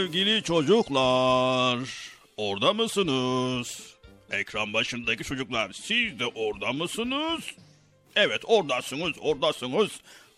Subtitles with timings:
[0.00, 1.78] Sevgili çocuklar,
[2.36, 3.96] orada mısınız?
[4.30, 7.40] Ekran başındaki çocuklar, siz de orada mısınız?
[8.16, 9.90] Evet, oradasınız, oradasınız.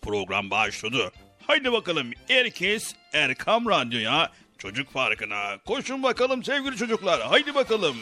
[0.03, 1.13] Program başladı.
[1.47, 5.59] Haydi bakalım herkes Erkam Radyo'ya, Çocuk Parkı'na.
[5.67, 7.97] Koşun bakalım sevgili çocuklar, haydi bakalım.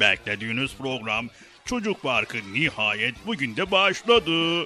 [0.00, 1.28] Beklediğiniz program
[1.64, 4.64] Çocuk Parkı nihayet bugün de başladı.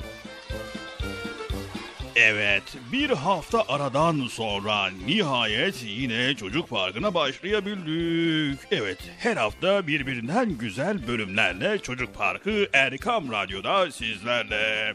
[2.18, 8.60] Evet, bir hafta aradan sonra nihayet yine Çocuk Parkı'na başlayabildik.
[8.70, 14.94] Evet, her hafta birbirinden güzel bölümlerle Çocuk Parkı Erkam Radyo'da sizlerle.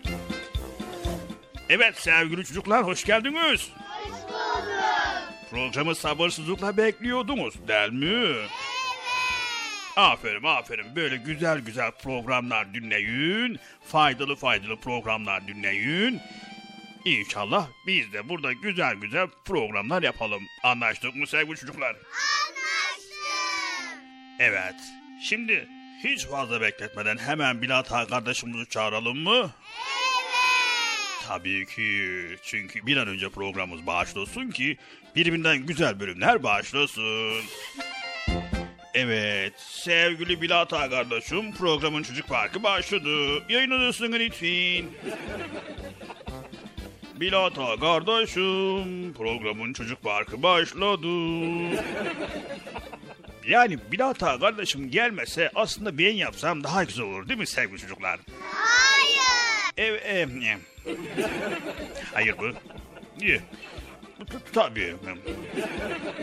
[1.69, 3.69] Evet sevgili çocuklar hoş geldiniz.
[3.79, 4.68] Hoş bulduk.
[5.51, 8.15] Programı sabırsızlıkla bekliyordunuz değil mi?
[8.15, 8.50] Evet.
[9.95, 13.59] Aferin aferin böyle güzel güzel programlar dinleyin.
[13.85, 16.21] Faydalı faydalı programlar dinleyin.
[17.06, 20.44] İnşallah biz de burada güzel güzel programlar yapalım.
[20.63, 21.89] Anlaştık mı sevgili çocuklar?
[21.89, 23.18] Anlaştık.
[24.39, 24.75] Evet.
[25.24, 25.68] Şimdi
[26.03, 29.39] hiç fazla bekletmeden hemen Bilata kardeşimizi çağıralım mı?
[29.39, 29.51] Evet.
[31.27, 32.38] Tabii ki.
[32.44, 34.77] Çünkü bir an önce programımız başlasın ki
[35.15, 37.42] birbirinden güzel bölümler başlasın.
[38.94, 43.44] Evet, sevgili Bilata kardeşim programın çocuk parkı başladı.
[43.50, 44.86] Yayınlanırsın lütfen.
[47.21, 51.07] Bilata kardeşim programın çocuk parkı başladı.
[53.47, 58.19] Yani Bilata kardeşim gelmese aslında ben yapsam daha güzel olur değil mi sevgili çocuklar?
[58.53, 59.71] Hayır.
[59.77, 60.57] Ev, ev, ev.
[62.13, 62.51] Hayır bu.
[64.25, 64.95] T- Tabii.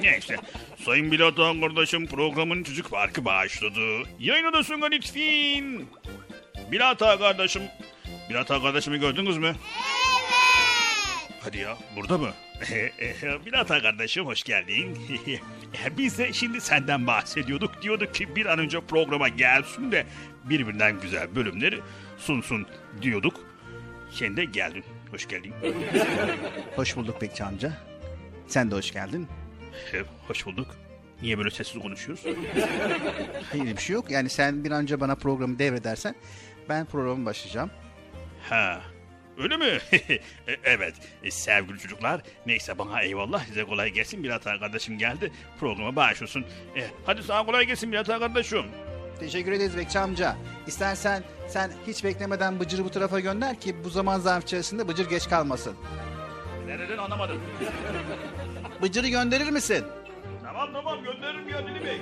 [0.03, 0.37] Neyse.
[0.85, 4.03] Sayın Bilatan kardeşim programın çocuk parkı başladı.
[4.19, 5.83] Yayın odasına lütfen.
[6.73, 7.63] Bilata kardeşim.
[8.31, 9.55] Bilata kardeşimi gördünüz mü?
[11.41, 12.31] Hadi ya burada mı?
[13.47, 14.99] Bilata kardeşim hoş geldin.
[15.99, 17.83] Biz de şimdi senden bahsediyorduk.
[17.83, 20.07] Diyorduk ki bir an önce programa gelsin de
[20.45, 21.81] birbirinden güzel bölümleri
[22.19, 22.67] sunsun
[23.03, 23.41] diyorduk.
[24.11, 24.85] Sen de geldin.
[25.11, 25.55] Hoş geldin.
[26.77, 27.73] Hoş bulduk Bekçi amca.
[28.47, 29.29] Sen de hoş geldin.
[29.93, 30.75] He, Hoş bulduk.
[31.23, 32.25] Niye böyle sessiz konuşuyoruz?
[33.51, 34.11] Hayır bir şey yok.
[34.11, 36.15] Yani sen bir an önce bana programı devredersen
[36.69, 37.71] ben programa başlayacağım.
[38.51, 38.81] Ha.
[39.39, 39.79] Öyle mi?
[40.49, 40.95] E, evet.
[41.25, 42.21] E, sevgili çocuklar.
[42.47, 43.45] Neyse bana eyvallah.
[43.47, 44.23] Size kolay gelsin.
[44.25, 45.33] Bilata kardeşim geldi.
[45.61, 46.45] Programa başlasın.
[46.77, 48.65] E, hadi sana kolay gelsin Bilata kardeşim.
[49.21, 50.37] Teşekkür ederiz Bekçi amca.
[50.67, 55.29] İstersen sen hiç beklemeden Bıcır'ı bu tarafa gönder ki bu zaman zarf içerisinde Bıcır geç
[55.29, 55.75] kalmasın.
[56.67, 57.41] Nereden anlamadım.
[58.83, 59.85] Bıcır'ı gönderir misin?
[60.45, 62.01] Tamam tamam gönderirim ya Bey.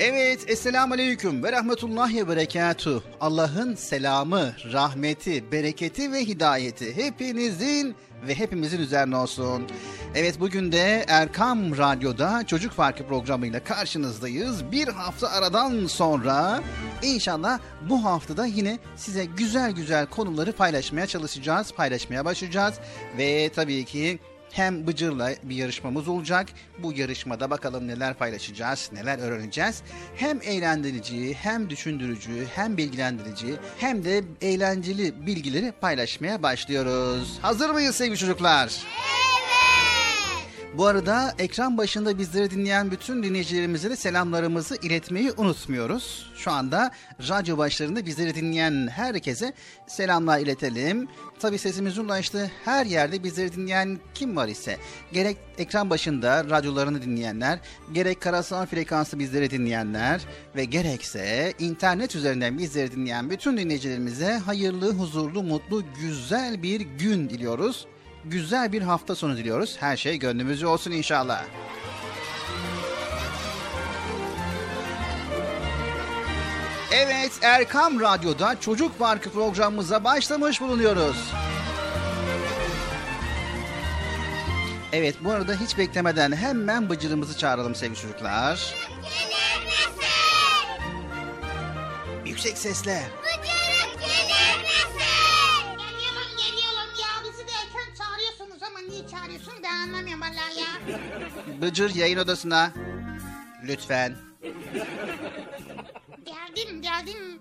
[0.00, 3.02] Evet, Esselamu Aleyküm ve Rahmetullahi ve Berekatuhu.
[3.20, 7.96] Allah'ın selamı, rahmeti, bereketi ve hidayeti hepinizin
[8.26, 9.66] ve hepimizin üzerine olsun.
[10.14, 14.72] Evet bugün de Erkam Radyo'da Çocuk Farkı programıyla karşınızdayız.
[14.72, 16.60] Bir hafta aradan sonra
[17.02, 17.58] inşallah
[17.88, 22.74] bu haftada yine size güzel güzel konuları paylaşmaya çalışacağız, paylaşmaya başlayacağız.
[23.18, 24.18] Ve tabii ki
[24.52, 26.46] hem Bıcır'la bir yarışmamız olacak.
[26.78, 29.82] Bu yarışmada bakalım neler paylaşacağız, neler öğreneceğiz.
[30.16, 37.38] Hem eğlendirici, hem düşündürücü, hem bilgilendirici, hem de eğlenceli bilgileri paylaşmaya başlıyoruz.
[37.42, 38.82] Hazır mıyız sevgili çocuklar?
[40.78, 46.30] Bu arada ekran başında bizleri dinleyen bütün dinleyicilerimize de selamlarımızı iletmeyi unutmuyoruz.
[46.36, 46.90] Şu anda
[47.28, 49.52] radyo başlarında bizleri dinleyen herkese
[49.86, 51.08] selamlar iletelim.
[51.38, 54.76] Tabi sesimizin ulaştığı her yerde bizleri dinleyen kim var ise
[55.12, 57.58] gerek ekran başında radyolarını dinleyenler,
[57.92, 60.20] gerek karasal frekansı bizleri dinleyenler
[60.56, 67.86] ve gerekse internet üzerinden bizleri dinleyen bütün dinleyicilerimize hayırlı, huzurlu, mutlu, güzel bir gün diliyoruz
[68.30, 69.76] güzel bir hafta sonu diliyoruz.
[69.80, 71.44] Her şey gönlümüzce olsun inşallah.
[76.92, 81.32] Evet Erkam Radyo'da Çocuk Parkı programımıza başlamış bulunuyoruz.
[84.92, 88.74] Evet bu arada hiç beklemeden hemen bıcırımızı çağıralım sevgili çocuklar.
[89.02, 89.98] Gelir misin?
[92.26, 93.02] Yüksek sesle.
[93.22, 94.98] Bıcırık gelir misin?
[98.70, 101.00] Ama niye çağırıyorsunuz ben anlamıyorum vallahi ya.
[101.62, 102.72] Bıcır yayın odasına.
[103.64, 104.16] Lütfen.
[106.24, 107.40] Geldim geldim.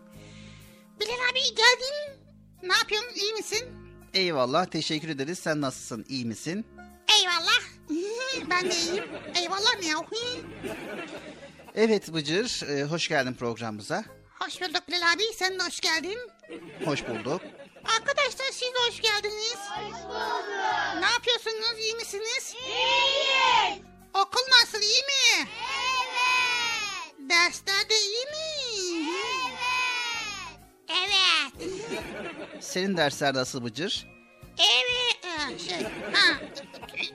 [1.00, 2.22] Bilal abi geldin.
[2.64, 3.68] Ne yapıyorsun iyi misin?
[4.14, 5.40] Eyvallah teşekkür ederiz.
[5.40, 6.06] Sen nasılsın?
[6.10, 6.66] İyi misin?
[7.19, 7.62] Eyvallah.
[8.50, 9.04] ben de iyiyim.
[9.36, 9.98] Eyvallah ne ya?
[11.76, 14.04] Evet Bıcır, e, hoş geldin programımıza.
[14.40, 16.20] Hoş bulduk Bilal abi sen de hoş geldin.
[16.86, 17.42] Hoş bulduk.
[17.98, 19.56] Arkadaşlar siz de hoş geldiniz.
[19.56, 20.46] Hoş bulduk.
[21.00, 22.54] Ne yapıyorsunuz iyi misiniz?
[22.68, 23.82] İyiyiz.
[24.14, 25.48] Okul nasıl iyi mi?
[25.70, 27.30] Evet.
[27.30, 29.10] Dersler de iyi mi?
[30.90, 31.72] Evet.
[32.64, 34.08] Senin dersler nasıl Bıcır?
[34.60, 35.26] Evet.
[35.40, 36.38] ha, Şey, ha.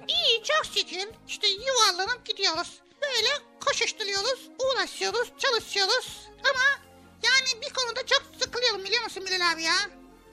[0.08, 1.08] İyi çok şükür.
[1.28, 2.80] İşte yuvarlanıp gidiyoruz.
[3.02, 3.28] Böyle
[3.64, 6.20] koşuşturuyoruz, uğraşıyoruz, çalışıyoruz.
[6.44, 6.91] Ama
[7.24, 9.74] yani bir konuda çok sıkılıyorum biliyor musun Bilal abi ya?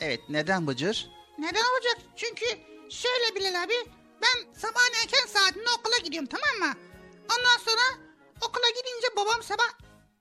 [0.02, 1.10] Evet, neden Bıcır?
[1.38, 1.98] Neden olacak?
[2.16, 2.46] Çünkü
[2.90, 3.74] şöyle Bilal abi
[4.22, 6.80] ben sabahın erken saatinde okula gidiyorum tamam mı?
[7.24, 8.10] Ondan sonra
[8.42, 9.70] okula gidince babam sabah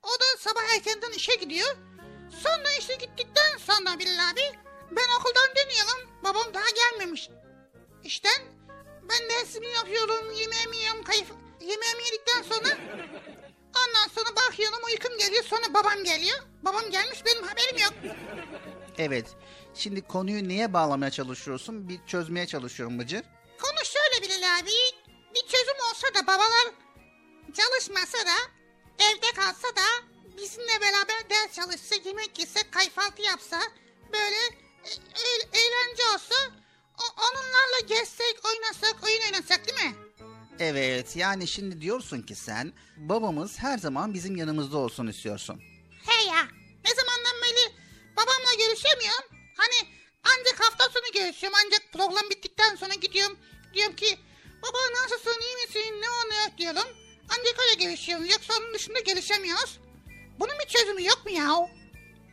[0.03, 1.77] o da sabah erkenden işe gidiyor.
[2.43, 4.43] Sonra işe gittikten sonra Bilal abi
[4.91, 6.11] ben okuldan dönüyorum.
[6.25, 7.31] Babam daha gelmemiş.
[8.05, 8.43] İşten
[9.03, 11.29] ben dersimi yapıyorum, yemeğimi yiyorum, kayıf,
[11.61, 12.79] yemeğimi yedikten sonra
[13.69, 16.39] ondan sonra bakıyorum uykum geliyor sonra babam geliyor.
[16.63, 17.93] Babam gelmiş benim haberim yok.
[18.99, 19.27] Evet.
[19.75, 21.89] Şimdi konuyu neye bağlamaya çalışıyorsun?
[21.89, 23.23] Bir çözmeye çalışıyorum Bıcır.
[23.63, 24.71] Konu şöyle Bilal abi.
[25.35, 26.67] Bir çözüm olsa da babalar
[27.57, 28.37] çalışmasa da
[28.99, 29.87] evde kalsa da
[30.37, 33.61] bizimle beraber ders çalışsa, yemek yese, kayfaltı yapsa
[34.13, 34.37] böyle
[34.85, 36.35] e, e- eğlence olsa
[36.99, 39.95] o- onunlarla gezsek, oynasak, oyun oynasak değil mi?
[40.61, 45.61] Evet, yani şimdi diyorsun ki sen babamız her zaman bizim yanımızda olsun istiyorsun.
[46.07, 46.43] He ya
[46.85, 47.75] ne zamandan beri
[48.17, 49.25] babamla görüşemiyorum.
[49.57, 49.89] Hani
[50.25, 53.37] ancak hafta sonu görüşüyorum ancak program bittikten sonra gidiyorum.
[53.75, 54.19] Diyorum ki
[54.63, 56.97] baba nasılsın iyi misin ne oluyor diyorum.
[57.25, 58.31] Ancak öyle gelişiyoruz.
[58.31, 59.79] Yoksa onun dışında gelişemiyoruz.
[60.41, 61.69] Bunun bir çözümü yok mu ya?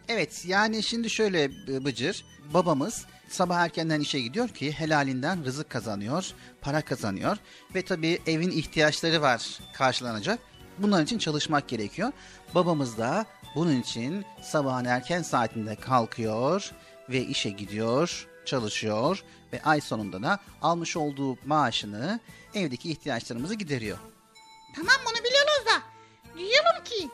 [0.07, 1.51] Evet yani şimdi şöyle
[1.85, 7.37] Bıcır babamız sabah erkenden işe gidiyor ki helalinden rızık kazanıyor, para kazanıyor
[7.75, 10.39] ve tabii evin ihtiyaçları var karşılanacak.
[10.77, 12.11] Bunların için çalışmak gerekiyor.
[12.55, 16.71] Babamız da bunun için sabahın erken saatinde kalkıyor
[17.09, 22.19] ve işe gidiyor, çalışıyor ve ay sonunda da almış olduğu maaşını
[22.53, 23.97] evdeki ihtiyaçlarımızı gideriyor.
[24.75, 25.81] Tamam bunu biliyoruz da.
[26.37, 27.09] Diyorum ki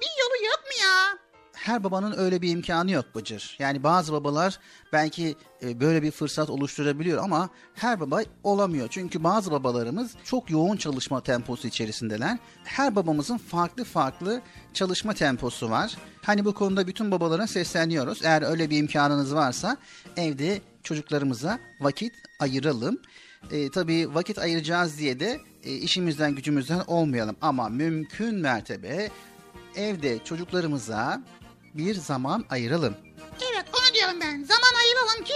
[0.00, 1.18] bir yolu yok mu ya?
[1.64, 3.56] Her babanın öyle bir imkanı yok Bıcır.
[3.58, 4.58] Yani bazı babalar
[4.92, 8.88] belki e, böyle bir fırsat oluşturabiliyor ama her baba olamıyor.
[8.90, 12.38] Çünkü bazı babalarımız çok yoğun çalışma temposu içerisindeler.
[12.64, 14.42] Her babamızın farklı farklı
[14.74, 15.96] çalışma temposu var.
[16.22, 18.20] Hani bu konuda bütün babalara sesleniyoruz.
[18.24, 19.76] Eğer öyle bir imkanınız varsa
[20.16, 22.98] evde çocuklarımıza vakit ayıralım.
[23.50, 27.36] E, tabii vakit ayıracağız diye de e, işimizden gücümüzden olmayalım.
[27.40, 29.10] Ama mümkün mertebe
[29.76, 31.22] evde çocuklarımıza
[31.74, 32.96] bir zaman ayıralım.
[33.52, 34.42] Evet onu diyorum ben.
[34.42, 35.34] Zaman ayıralım ki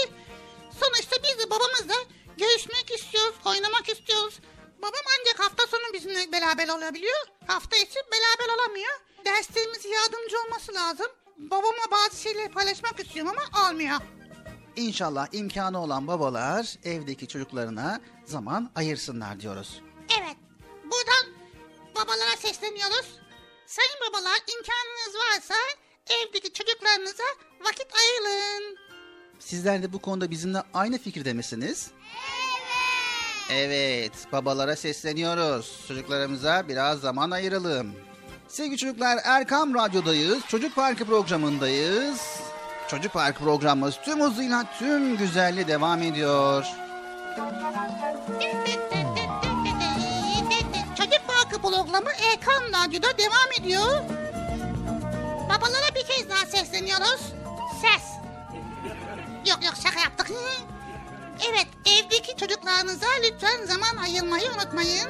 [0.81, 1.95] sonuçta biz de babamızla
[2.37, 4.41] görüşmek istiyoruz, oynamak istiyoruz.
[4.79, 7.19] Babam ancak hafta sonu bizimle beraber olabiliyor.
[7.47, 9.01] Hafta içi beraber olamıyor.
[9.25, 11.07] Derslerimize yardımcı olması lazım.
[11.39, 13.97] Babamla bazı şeyleri paylaşmak istiyorum ama olmuyor.
[14.77, 19.81] İnşallah imkanı olan babalar evdeki çocuklarına zaman ayırsınlar diyoruz.
[20.21, 20.37] Evet.
[20.85, 21.35] Buradan
[21.95, 23.07] babalara sesleniyoruz.
[23.67, 25.55] Sayın babalar imkanınız varsa
[26.11, 27.25] evdeki çocuklarınıza
[27.64, 28.76] vakit ayırın.
[29.38, 31.90] Sizler de bu konuda bizimle aynı fikirde misiniz?
[33.50, 35.85] Evet, babalara sesleniyoruz.
[35.88, 37.92] Çocuklarımıza biraz zaman ayıralım.
[38.49, 40.42] Sevgili çocuklar, Erkam Radyo'dayız.
[40.49, 42.21] Çocuk Parkı programındayız.
[42.88, 46.66] Çocuk Parkı programımız tüm hızıyla, tüm güzelliği devam ediyor.
[50.97, 54.22] Çocuk Parkı programı Erkan Radyo'da devam ediyor.
[55.56, 57.21] Babalara bir kez daha sesleniyoruz.
[57.80, 58.02] Ses.
[59.50, 60.26] Yok yok şaka yaptık.
[61.50, 65.09] Evet evdeki çocuklarınıza lütfen zaman ayırmayı unutmayın.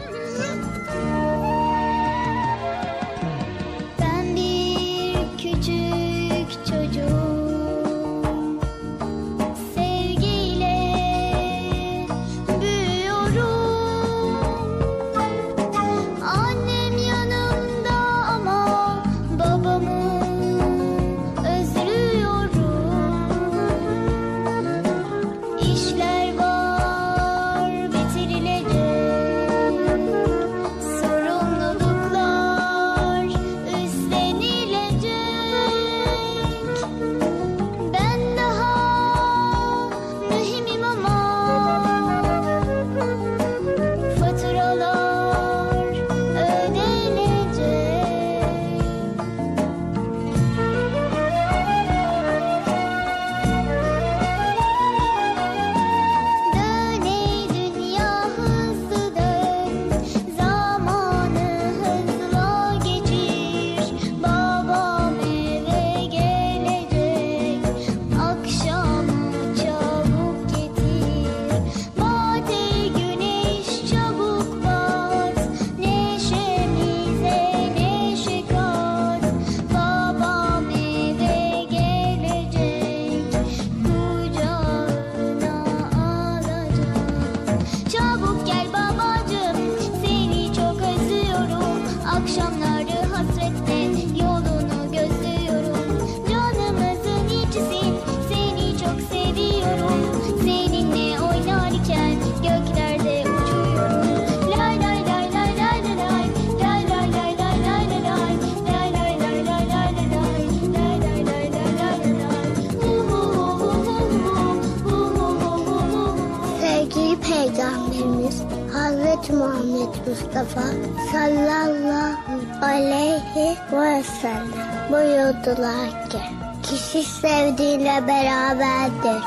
[125.46, 126.18] Buyurdular ki
[126.62, 129.22] kişi sevdiğiyle beraberdir.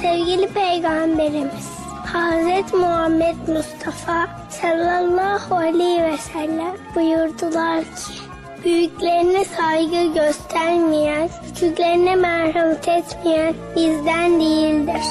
[0.00, 1.68] Sevgili Peygamberimiz
[2.12, 8.24] Hazreti Muhammed Mustafa sallallahu aleyhi ve sellem buyurdular ki
[8.64, 15.02] Büyüklerine saygı göstermeyen, küçüklerine merhamet etmeyen bizden değildir.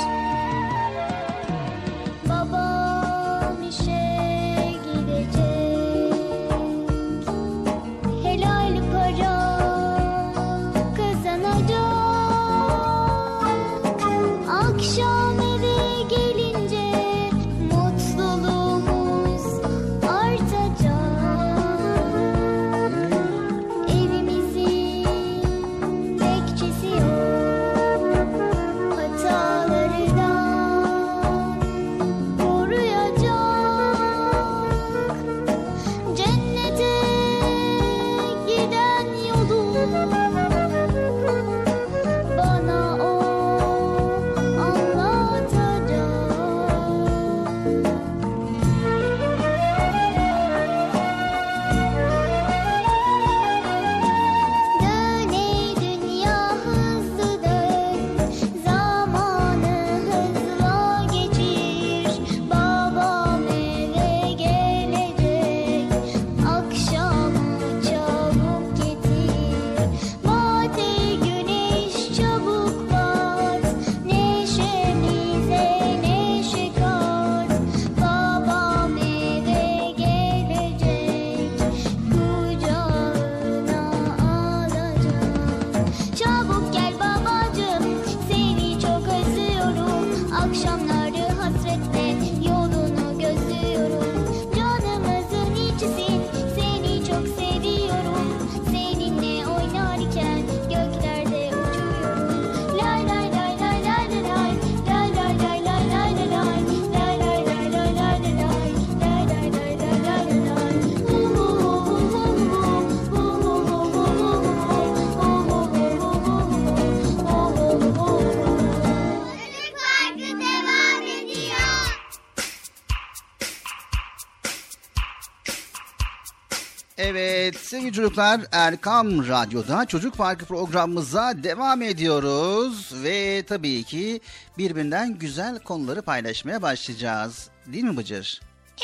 [127.73, 133.03] Sevgili çocuklar Erkam Radyo'da Çocuk Parkı programımıza devam ediyoruz.
[133.03, 134.21] Ve tabii ki
[134.57, 137.49] birbirinden güzel konuları paylaşmaya başlayacağız.
[137.65, 138.41] Değil mi Bıcır?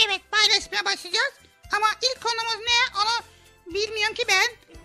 [0.08, 1.34] Evet paylaşmaya başlayacağız.
[1.72, 3.26] Ama ilk konumuz ne onu
[3.76, 4.76] bilmiyorum ki ben.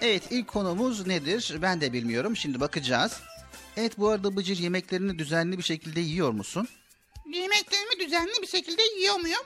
[0.00, 3.20] Evet ilk konumuz nedir ben de bilmiyorum şimdi bakacağız.
[3.76, 6.68] Evet bu arada Bıcır yemeklerini düzenli bir şekilde yiyor musun?
[7.26, 9.42] Yemeklerimi düzenli bir şekilde yiyor muyum?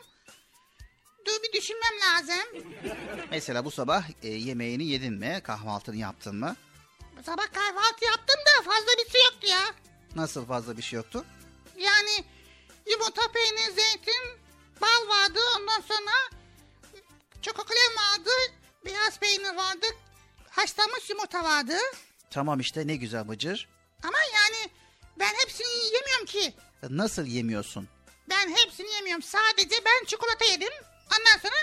[1.28, 2.64] Dur bir düşünmem lazım.
[3.30, 5.40] Mesela bu sabah e, yemeğini yedin mi?
[5.44, 6.56] Kahvaltını yaptın mı?
[7.26, 9.60] Sabah kahvaltı yaptım da fazla bir şey yoktu ya.
[10.16, 11.24] Nasıl fazla bir şey yoktu?
[11.76, 12.24] Yani
[12.90, 14.38] yumurta, peynir, zeytin,
[14.80, 15.38] bal vardı.
[15.58, 16.10] Ondan sonra
[17.42, 18.30] çokoklem vardı.
[18.84, 19.86] Beyaz peynir vardı.
[20.50, 21.76] Haşlanmış yumurta vardı.
[22.30, 23.68] Tamam işte ne güzel Bıcır.
[24.02, 24.70] Ama yani
[25.18, 26.54] ben hepsini yemiyorum ki.
[26.90, 27.88] Nasıl yemiyorsun?
[28.30, 29.22] Ben hepsini yemiyorum.
[29.22, 30.72] Sadece ben çikolata yedim.
[31.12, 31.56] Ondan sonra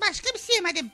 [0.00, 0.90] başka bir şey yemedim.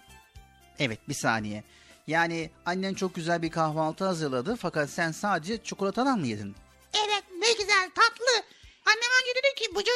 [0.79, 1.65] Evet bir saniye.
[2.07, 6.57] Yani annen çok güzel bir kahvaltı hazırladı fakat sen sadece çikolatadan mı yedin?
[6.95, 8.45] Evet ne güzel tatlı.
[8.87, 9.91] Annem önce dedi ki Bucu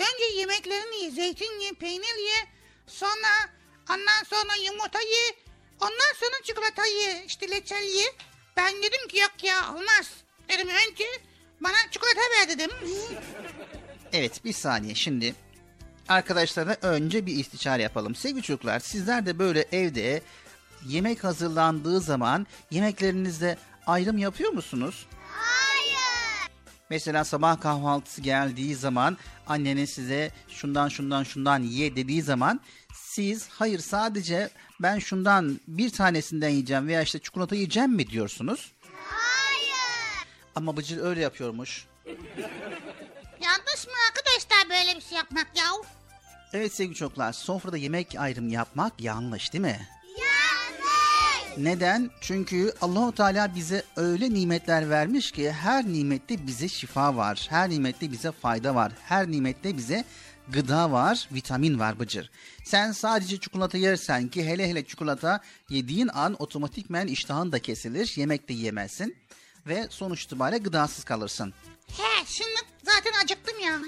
[0.00, 1.10] önce yemeklerini ye.
[1.10, 2.48] Zeytin ye, peynir ye.
[2.86, 3.28] Sonra
[3.90, 5.34] ondan sonra yumurta ye.
[5.80, 7.24] Ondan sonra çikolata ye.
[7.26, 8.14] işte leçel ye.
[8.56, 10.10] Ben dedim ki yok ya olmaz.
[10.48, 11.04] Dedim önce
[11.60, 12.70] bana çikolata ver dedim.
[14.12, 15.34] Evet bir saniye şimdi
[16.08, 18.14] arkadaşlarına önce bir istişare yapalım.
[18.14, 20.22] Sevgili çocuklar sizler de böyle evde
[20.86, 25.06] yemek hazırlandığı zaman yemeklerinizde ayrım yapıyor musunuz?
[25.32, 26.50] Hayır.
[26.90, 29.16] Mesela sabah kahvaltısı geldiği zaman
[29.46, 32.60] anneniz size şundan şundan şundan ye dediği zaman
[32.94, 38.72] siz hayır sadece ben şundan bir tanesinden yiyeceğim veya işte çikolata yiyeceğim mi diyorsunuz?
[39.04, 40.26] Hayır.
[40.54, 41.86] Ama Bıcır öyle yapıyormuş.
[43.42, 45.64] Yanlış mı arkadaşlar böyle bir şey yapmak ya?
[46.52, 49.88] Evet sevgili çocuklar sofrada yemek ayrımı yapmak yanlış değil mi?
[50.18, 51.58] Yanlış.
[51.58, 52.10] Neden?
[52.20, 57.46] Çünkü Allahu Teala bize öyle nimetler vermiş ki her nimette bize şifa var.
[57.50, 58.92] Her nimette bize fayda var.
[59.04, 60.04] Her nimette bize
[60.48, 62.30] gıda var, vitamin var Bıcır.
[62.64, 68.12] Sen sadece çikolata yersen ki hele hele çikolata yediğin an otomatikmen iştahın da kesilir.
[68.16, 69.16] Yemek de yiyemezsin
[69.66, 71.54] ve sonuç itibariyle gıdasız kalırsın.
[71.96, 73.80] He şimdi zaten acıktım ya.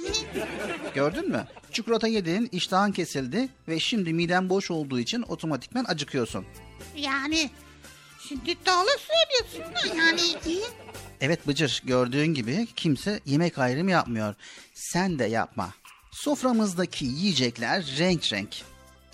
[0.94, 1.46] Gördün mü?
[1.72, 6.46] Çikolata yedin, iştahın kesildi ve şimdi miden boş olduğu için otomatikmen acıkıyorsun.
[6.96, 7.50] Yani
[8.28, 10.20] şimdi doğru söylüyorsun da yani.
[11.20, 14.34] Evet Bıcır gördüğün gibi kimse yemek ayrımı yapmıyor.
[14.74, 15.74] Sen de yapma.
[16.12, 18.48] Soframızdaki yiyecekler renk renk.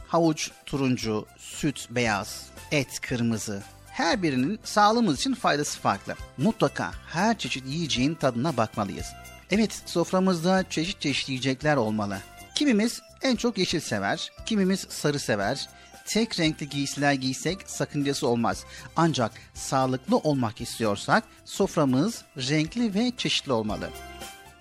[0.08, 3.62] Havuç turuncu, süt beyaz, et kırmızı.
[3.96, 6.14] Her birinin sağlığımız için faydası farklı.
[6.38, 9.06] Mutlaka her çeşit yiyeceğin tadına bakmalıyız.
[9.50, 12.18] Evet soframızda çeşit çeşit yiyecekler olmalı.
[12.54, 15.68] Kimimiz en çok yeşil sever, kimimiz sarı sever.
[16.06, 18.64] Tek renkli giysiler giysek sakıncası olmaz.
[18.96, 23.90] Ancak sağlıklı olmak istiyorsak soframız renkli ve çeşitli olmalı.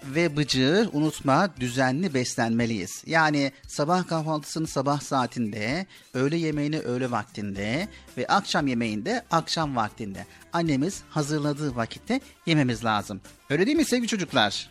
[0.05, 3.03] Ve Bıcır unutma düzenli beslenmeliyiz.
[3.05, 7.87] Yani sabah kahvaltısını sabah saatinde, öğle yemeğini öğle vaktinde
[8.17, 10.25] ve akşam yemeğini de akşam vaktinde.
[10.53, 13.21] Annemiz hazırladığı vakitte yememiz lazım.
[13.49, 14.69] Öyle değil mi sevgili çocuklar?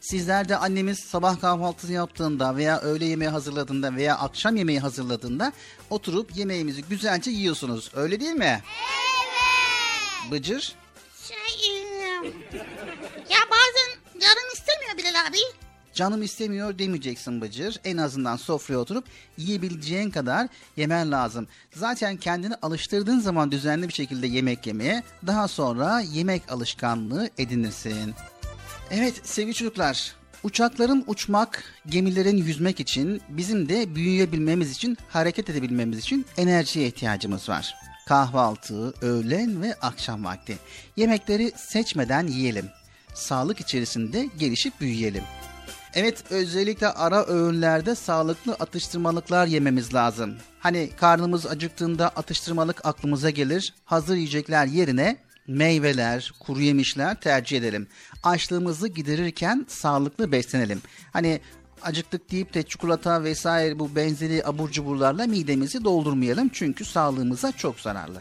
[0.00, 5.52] Sizler de annemiz sabah kahvaltısı yaptığında veya öğle yemeği hazırladığında veya akşam yemeği hazırladığında
[5.90, 7.90] oturup yemeğimizi güzelce yiyorsunuz.
[7.94, 8.62] Öyle değil mi?
[8.62, 10.32] Evet.
[10.32, 10.74] Bıcır?
[13.30, 15.36] Ya bazen canım istemiyor Bilal abi.
[15.94, 17.80] Canım istemiyor demeyeceksin Bıcır.
[17.84, 19.04] En azından sofraya oturup
[19.36, 21.46] yiyebileceğin kadar yemen lazım.
[21.74, 28.14] Zaten kendini alıştırdığın zaman düzenli bir şekilde yemek yemeye daha sonra yemek alışkanlığı edinirsin.
[28.90, 36.26] Evet sevgili çocuklar, uçakların uçmak, gemilerin yüzmek için, bizim de büyüyebilmemiz için, hareket edebilmemiz için
[36.36, 37.74] enerjiye ihtiyacımız var.
[38.08, 40.58] Kahvaltı, öğlen ve akşam vakti.
[40.96, 42.66] Yemekleri seçmeden yiyelim.
[43.14, 45.22] Sağlık içerisinde gelişip büyüyelim.
[45.94, 50.36] Evet özellikle ara öğünlerde sağlıklı atıştırmalıklar yememiz lazım.
[50.60, 53.74] Hani karnımız acıktığında atıştırmalık aklımıza gelir.
[53.84, 55.16] Hazır yiyecekler yerine
[55.46, 57.88] meyveler, kuru yemişler tercih edelim.
[58.22, 60.82] Açlığımızı giderirken sağlıklı beslenelim.
[61.12, 61.40] Hani
[61.82, 68.20] acıktık deyip de çikolata vesaire bu benzeri abur cuburlarla midemizi doldurmayalım çünkü sağlığımıza çok zararlı.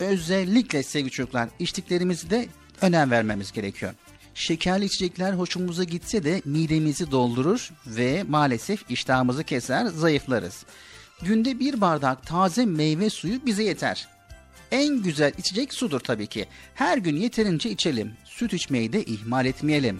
[0.00, 2.48] Özellikle sevgili çocuklar içtiklerimizi de
[2.80, 3.94] önem vermemiz gerekiyor.
[4.34, 10.64] Şekerli içecekler hoşumuza gitse de midemizi doldurur ve maalesef iştahımızı keser, zayıflarız.
[11.22, 14.08] Günde bir bardak taze meyve suyu bize yeter.
[14.70, 16.46] En güzel içecek sudur tabii ki.
[16.74, 18.12] Her gün yeterince içelim.
[18.24, 19.98] Süt içmeyi de ihmal etmeyelim.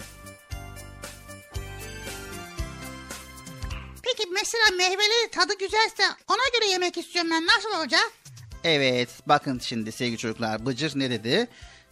[4.07, 7.45] Peki mesela meyveleri tadı güzelse ona göre yemek istiyorum ben.
[7.45, 8.11] Nasıl olacak?
[8.63, 11.47] Evet bakın şimdi sevgili çocuklar Bıcır ne dedi?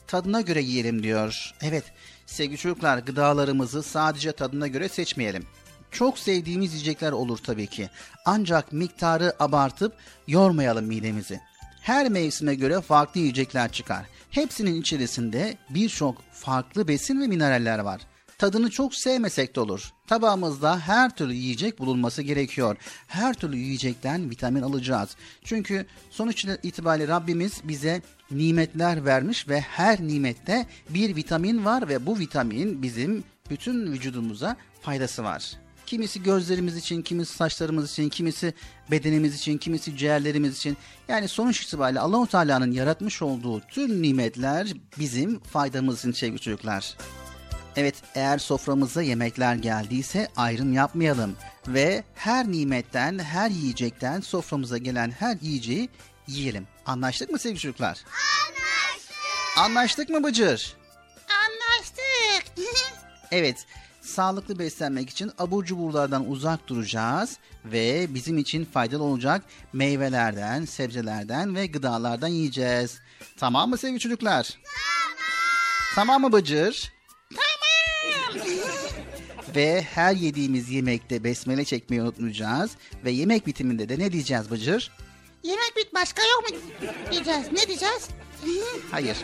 [0.07, 1.53] Tadına göre yiyelim diyor.
[1.61, 1.83] Evet
[2.25, 5.45] sevgili çocuklar gıdalarımızı sadece tadına göre seçmeyelim.
[5.91, 7.89] Çok sevdiğimiz yiyecekler olur tabii ki.
[8.25, 9.93] Ancak miktarı abartıp
[10.27, 11.41] yormayalım midemizi.
[11.81, 14.05] Her mevsime göre farklı yiyecekler çıkar.
[14.29, 18.01] Hepsinin içerisinde birçok farklı besin ve mineraller var.
[18.37, 19.93] Tadını çok sevmesek de olur.
[20.07, 22.77] Tabağımızda her türlü yiyecek bulunması gerekiyor.
[23.07, 25.15] Her türlü yiyecekten vitamin alacağız.
[25.43, 32.19] Çünkü sonuç itibariyle Rabbimiz bize nimetler vermiş ve her nimette bir vitamin var ve bu
[32.19, 35.51] vitamin bizim bütün vücudumuza faydası var.
[35.85, 38.53] Kimisi gözlerimiz için, kimisi saçlarımız için, kimisi
[38.91, 40.77] bedenimiz için, kimisi ciğerlerimiz için.
[41.07, 46.97] Yani sonuç itibariyle Allahu Teala'nın yaratmış olduğu tüm nimetler bizim faydamız için sevgili çocuklar.
[47.75, 51.35] Evet eğer soframıza yemekler geldiyse ayrım yapmayalım
[51.67, 55.89] ve her nimetten, her yiyecekten soframıza gelen her yiyeceği
[56.27, 56.67] yiyelim.
[56.85, 57.97] Anlaştık mı sevgili çocuklar?
[58.47, 59.57] Anlaştık.
[59.57, 60.77] Anlaştık mı Bıcır?
[61.29, 62.55] Anlaştık.
[63.31, 63.65] Evet,
[64.01, 71.67] sağlıklı beslenmek için abur cuburlardan uzak duracağız ve bizim için faydalı olacak meyvelerden, sebzelerden ve
[71.67, 72.99] gıdalardan yiyeceğiz.
[73.37, 74.49] Tamam mı sevgili çocuklar?
[74.63, 75.15] Tamam.
[75.95, 76.94] Tamam mı Bıcır?
[78.37, 78.75] Tamam.
[79.55, 82.71] Ve her yediğimiz yemekte besmele çekmeyi unutmayacağız.
[83.05, 84.91] Ve yemek bitiminde de ne diyeceğiz Bıcır?
[85.43, 86.57] Yemek bit başka yok mu
[87.11, 87.51] diyeceğiz.
[87.51, 88.09] Ne diyeceğiz?
[88.91, 89.17] Hayır.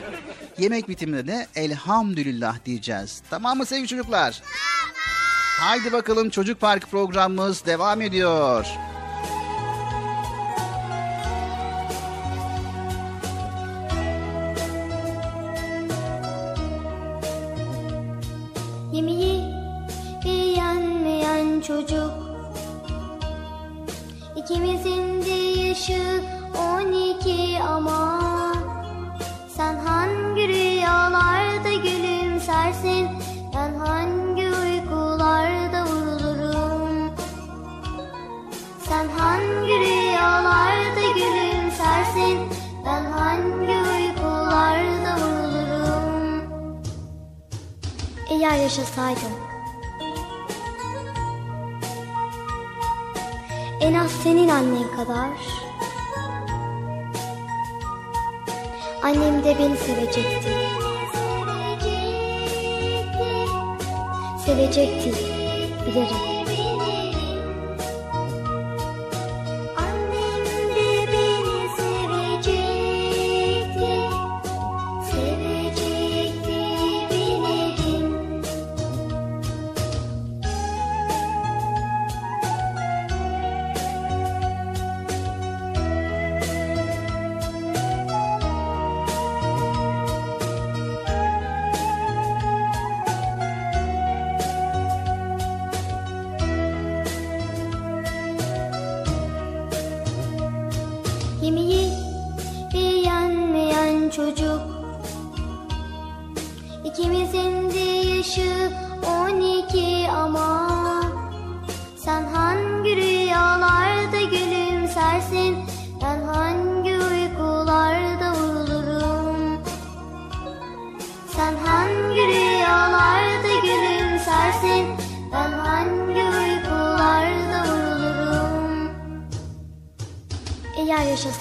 [0.57, 3.21] Yemek bitiminde de elhamdülillah diyeceğiz.
[3.29, 4.41] Tamam mı sevgili çocuklar?
[4.41, 4.95] Tamam.
[5.59, 8.65] Haydi bakalım Çocuk Parkı programımız devam ediyor.
[8.65, 8.90] Yemeği
[21.61, 22.11] çocuk.
[24.35, 26.23] İkimizin de yaşı
[26.57, 28.21] on iki ama
[29.57, 33.07] Sen hangi rüyalarda gülümsersin?
[33.55, 37.11] Ben hangi uykularda uyulurum
[38.83, 42.39] Sen hangi rüyalarda gülümsersin?
[42.85, 46.43] Ben hangi uykularda uyulurum
[48.29, 49.50] eğer yaşasaydım
[53.81, 55.29] En az senin annen kadar.
[59.01, 60.49] Annem de beni sevecekti.
[64.45, 65.11] Sevecekti.
[65.85, 66.40] Bilirim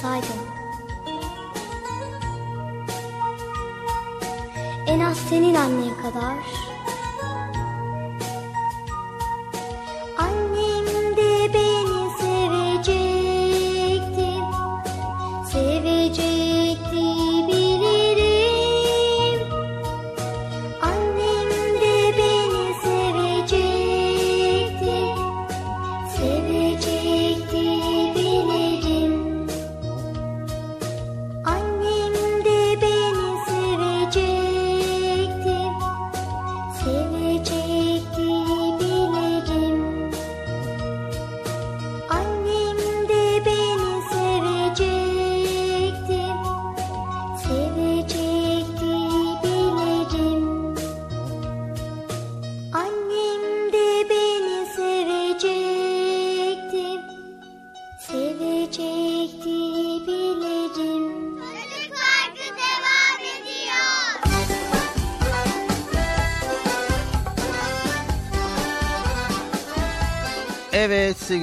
[0.00, 0.40] yaşasaydım
[4.86, 6.59] En az senin annen kadar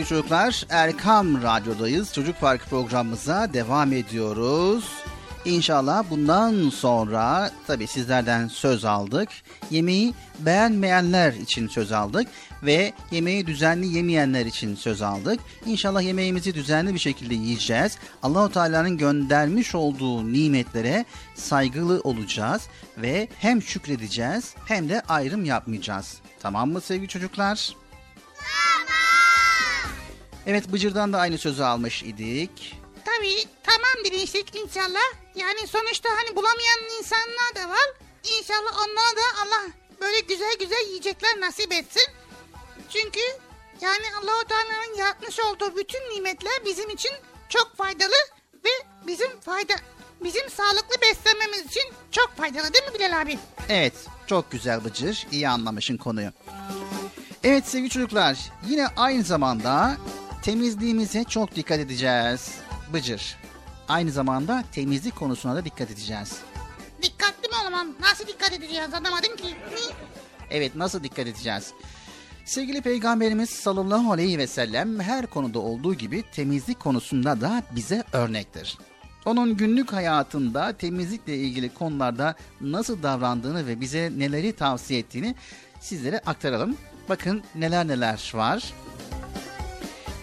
[0.10, 2.14] çocuklar Erkam Radyo'dayız.
[2.14, 4.86] Çocuk Parkı programımıza devam ediyoruz.
[5.46, 9.30] İnşallah bundan sonra tabi sizlerden söz aldık.
[9.72, 12.28] Yemeği beğenmeyenler için söz aldık
[12.64, 15.40] ve yemeği düzenli yemeyenler için söz aldık.
[15.66, 17.98] İnşallah yemeğimizi düzenli bir şekilde yiyeceğiz.
[18.24, 22.62] Allahu Teala'nın göndermiş olduğu nimetlere saygılı olacağız
[22.98, 26.18] ve hem şükredeceğiz hem de ayrım yapmayacağız.
[26.40, 27.74] Tamam mı sevgili çocuklar?
[30.48, 32.76] Evet Bıcır'dan da aynı sözü almış idik.
[33.06, 35.14] Tabii tamam demiştik inşallah.
[35.36, 37.88] Yani sonuçta hani bulamayan insanlar da var.
[38.40, 42.04] İnşallah onlara da Allah böyle güzel güzel yiyecekler nasip etsin.
[42.90, 43.20] Çünkü
[43.82, 47.12] yani Allahu Teala'nın yaratmış olduğu bütün nimetler bizim için
[47.50, 48.16] çok faydalı
[48.66, 48.70] ve
[49.08, 49.74] bizim fayda
[50.24, 53.40] bizim sağlıklı beslenmemiz için çok faydalı değil mi Bilal abi?
[53.70, 53.94] Evet
[54.28, 56.32] çok güzel Bıcır iyi anlamışın konuyu.
[57.44, 59.98] Evet sevgili çocuklar yine aynı zamanda
[60.48, 62.56] temizliğimize çok dikkat edeceğiz.
[62.94, 63.38] Bıcır.
[63.88, 66.42] Aynı zamanda temizlik konusuna da dikkat edeceğiz.
[67.02, 67.88] Dikkatli mi olamam?
[68.02, 69.56] Nasıl dikkat edeceğiz anlamadım ki.
[70.52, 71.74] Evet nasıl dikkat edeceğiz?
[72.46, 78.78] Sevgili Peygamberimiz sallallahu aleyhi ve sellem her konuda olduğu gibi temizlik konusunda da bize örnektir.
[79.26, 85.36] Onun günlük hayatında temizlikle ilgili konularda nasıl davrandığını ve bize neleri tavsiye ettiğini
[85.80, 86.78] sizlere aktaralım.
[87.10, 88.74] Bakın neler neler var.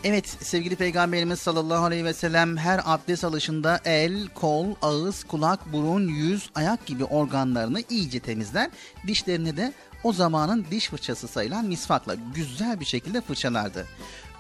[0.05, 6.09] Evet sevgili peygamberimiz sallallahu aleyhi ve sellem her abdest alışında el, kol, ağız, kulak, burun,
[6.09, 8.71] yüz, ayak gibi organlarını iyice temizler.
[9.07, 9.73] Dişlerini de
[10.05, 13.87] o zamanın diş fırçası sayılan misvakla güzel bir şekilde fırçalardı.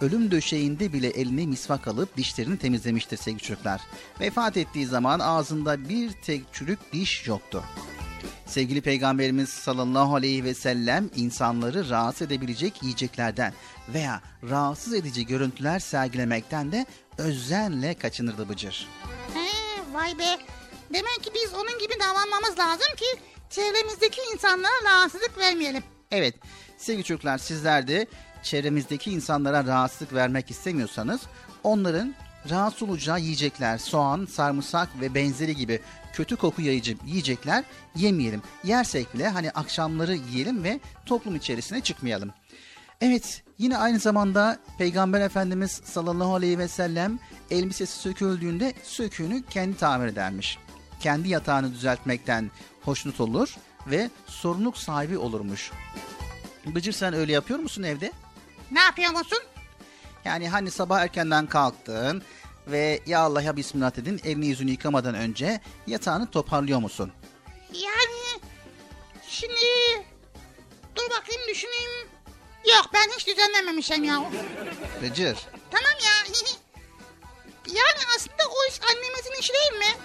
[0.00, 3.80] Ölüm döşeğinde bile eline misvak alıp dişlerini temizlemiştir sevgili çocuklar.
[4.20, 7.62] Vefat ettiği zaman ağzında bir tek çürük diş yoktu.
[8.54, 13.52] Sevgili Peygamberimiz sallallahu aleyhi ve sellem insanları rahatsız edebilecek yiyeceklerden
[13.88, 16.86] veya rahatsız edici görüntüler sergilemekten de
[17.18, 18.88] özenle kaçınırdı Bıcır.
[19.34, 19.48] He,
[19.94, 20.38] vay be.
[20.92, 25.82] Demek ki biz onun gibi davranmamız lazım ki çevremizdeki insanlara rahatsızlık vermeyelim.
[26.10, 26.34] Evet
[26.78, 28.06] sevgili çocuklar sizler de
[28.42, 31.20] çevremizdeki insanlara rahatsızlık vermek istemiyorsanız
[31.62, 32.14] onların
[32.50, 35.80] rahatsız olacağı yiyecekler, soğan, sarımsak ve benzeri gibi
[36.14, 37.64] kötü koku yayıcı yiyecekler
[37.96, 38.42] yemeyelim.
[38.64, 42.30] Yersek bile hani akşamları yiyelim ve toplum içerisine çıkmayalım.
[43.00, 47.18] Evet yine aynı zamanda Peygamber Efendimiz sallallahu aleyhi ve sellem
[47.50, 50.58] elbisesi söküldüğünde söküğünü kendi tamir edermiş.
[51.00, 52.50] Kendi yatağını düzeltmekten
[52.82, 55.72] hoşnut olur ve sorumluluk sahibi olurmuş.
[56.66, 58.12] Bıcır sen öyle yapıyor musun evde?
[58.70, 59.38] Ne yapıyor musun?
[60.24, 62.22] Yani hani sabah erkenden kalktın
[62.66, 67.12] ve ya Allah ya Bismillah dedin elini yüzünü yıkamadan önce yatağını toparlıyor musun?
[67.72, 68.42] Yani
[69.28, 69.54] şimdi
[70.96, 72.08] dur bakayım düşüneyim.
[72.68, 74.24] Yok ben hiç düzenlememişim ya.
[75.02, 75.38] Bıcır.
[75.70, 76.34] Tamam ya.
[77.66, 79.98] yani aslında o iş annemizin işi değil mi?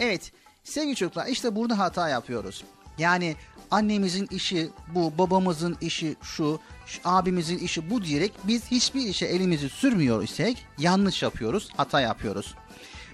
[0.00, 0.32] Evet
[0.64, 2.64] sevgili çocuklar işte burada hata yapıyoruz.
[2.98, 3.36] Yani
[3.72, 9.68] annemizin işi bu, babamızın işi şu, şu, abimizin işi bu diyerek biz hiçbir işe elimizi
[9.68, 12.54] sürmüyor isek yanlış yapıyoruz, hata yapıyoruz.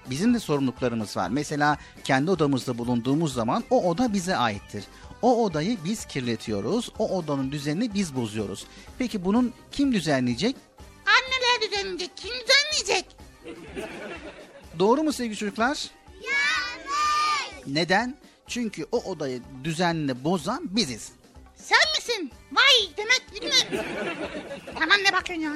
[0.09, 1.29] Bizim de sorumluluklarımız var.
[1.29, 4.83] Mesela kendi odamızda bulunduğumuz zaman o oda bize aittir.
[5.21, 6.91] O odayı biz kirletiyoruz.
[6.99, 8.65] O odanın düzenini biz bozuyoruz.
[8.97, 10.55] Peki bunun kim düzenleyecek?
[11.05, 12.11] Anneler düzenleyecek.
[12.15, 13.05] Kim düzenleyecek?
[14.79, 15.87] Doğru mu sevgili çocuklar?
[17.67, 18.15] Neden?
[18.49, 21.11] Çünkü o odayı düzenli bozan biziz.
[21.55, 22.31] Sen misin?
[22.51, 23.85] Vay demek bilmem.
[24.79, 25.53] Hemen ne bakıyorsun ya?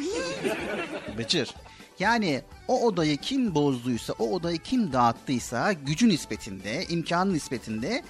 [1.18, 1.54] Bıcır.
[2.00, 8.04] Yani o odayı kim bozduysa, o odayı kim dağıttıysa gücü nispetinde, imkanı nispetinde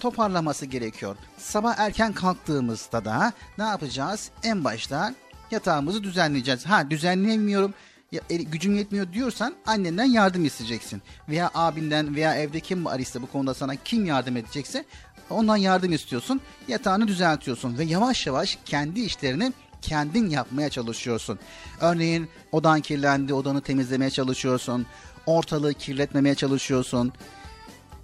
[0.00, 1.16] toparlaması gerekiyor.
[1.38, 4.30] Sabah erken kalktığımızda da ne yapacağız?
[4.42, 5.14] En başta
[5.50, 6.66] yatağımızı düzenleyeceğiz.
[6.66, 7.74] Ha düzenleyemiyorum,
[8.12, 11.02] ya, gücüm yetmiyor diyorsan annenden yardım isteyeceksin.
[11.28, 14.84] Veya abinden veya evde kim var ise bu konuda sana kim yardım edecekse
[15.30, 16.40] ondan yardım istiyorsun.
[16.68, 21.38] Yatağını düzeltiyorsun ve yavaş yavaş kendi işlerini kendin yapmaya çalışıyorsun.
[21.80, 24.86] Örneğin odan kirlendi, odanı temizlemeye çalışıyorsun.
[25.26, 27.12] Ortalığı kirletmemeye çalışıyorsun.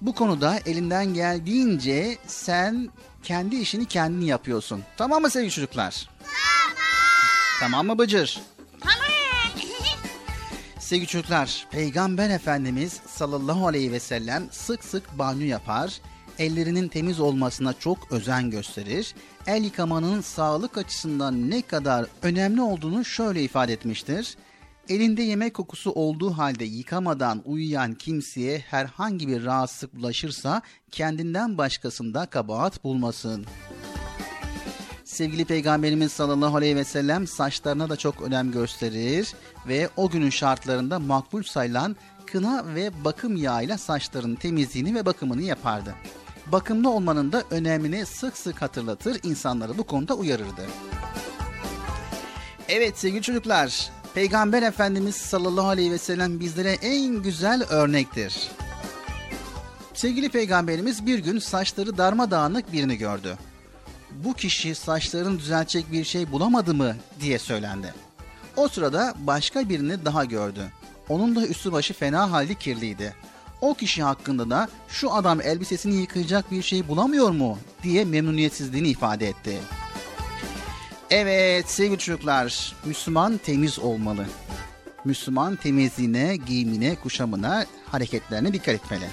[0.01, 2.89] Bu konuda elinden geldiğince sen
[3.23, 4.83] kendi işini kendin yapıyorsun.
[4.97, 6.09] Tamam mı sevgili çocuklar?
[6.25, 6.77] Tamam.
[7.61, 8.41] Tamam mı Bıcır?
[8.81, 9.16] Tamam.
[10.87, 16.01] Sevgili çocuklar, Peygamber Efendimiz sallallahu aleyhi ve sellem sık sık banyo yapar,
[16.39, 19.15] ellerinin temiz olmasına çok özen gösterir.
[19.47, 24.37] El yıkamanın sağlık açısından ne kadar önemli olduğunu şöyle ifade etmiştir.
[24.89, 32.85] Elinde yemek kokusu olduğu halde yıkamadan uyuyan kimseye herhangi bir rahatsızlık bulaşırsa kendinden başkasında kabahat
[32.85, 33.47] bulmasın.
[35.07, 39.35] Sevgili peygamberimiz sallallahu aleyhi ve sellem saçlarına da çok önem gösterir
[39.69, 45.95] ve o günün şartlarında makbul sayılan kına ve bakım yağıyla saçların temizliğini ve bakımını yapardı.
[46.47, 50.67] Bakımlı olmanın da önemini sık sık hatırlatır, insanları bu konuda uyarırdı.
[52.69, 58.51] Evet sevgili çocuklar, Peygamber Efendimiz sallallahu aleyhi ve sellem bizlere en güzel örnektir.
[59.95, 63.37] Sevgili peygamberimiz bir gün saçları darmadağınık birini gördü.
[64.11, 67.95] Bu kişi saçlarını düzeltecek bir şey bulamadı mı diye söylendi.
[68.57, 70.61] O sırada başka birini daha gördü.
[71.09, 73.15] Onun da üstü başı fena halde kirliydi.
[73.61, 79.29] O kişi hakkında da şu adam elbisesini yıkayacak bir şey bulamıyor mu diye memnuniyetsizliğini ifade
[79.29, 79.59] etti.
[81.11, 84.27] Evet sevgili çocuklar, Müslüman temiz olmalı.
[85.05, 89.07] Müslüman temizliğine, giyimine, kuşamına, hareketlerine dikkat etmeli.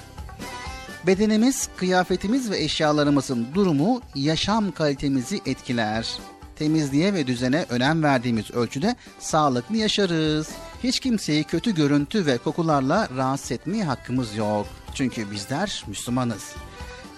[1.08, 6.08] Bedenimiz, kıyafetimiz ve eşyalarımızın durumu yaşam kalitemizi etkiler.
[6.56, 10.50] Temizliğe ve düzene önem verdiğimiz ölçüde sağlıklı yaşarız.
[10.84, 14.68] Hiç kimseyi kötü görüntü ve kokularla rahatsız etmeye hakkımız yok.
[14.94, 16.56] Çünkü bizler Müslümanız.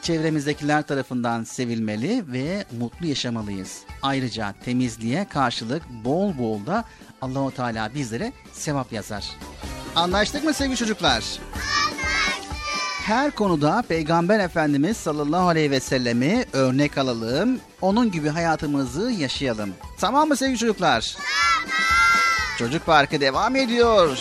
[0.02, 3.82] Çevremizdekiler tarafından sevilmeli ve mutlu yaşamalıyız.
[4.02, 6.84] Ayrıca temizliğe karşılık bol bol da
[7.22, 9.26] Allahu Teala bizlere sevap yazar.
[9.96, 11.24] Anlaştık mı sevgili çocuklar?
[13.06, 17.60] Her konuda Peygamber Efendimiz sallallahu aleyhi ve sellemi örnek alalım.
[17.82, 19.70] Onun gibi hayatımızı yaşayalım.
[20.00, 21.16] Tamam mı sevgili çocuklar?
[21.16, 21.76] Tamam.
[22.60, 24.18] Çocuk Parkı devam ediyor.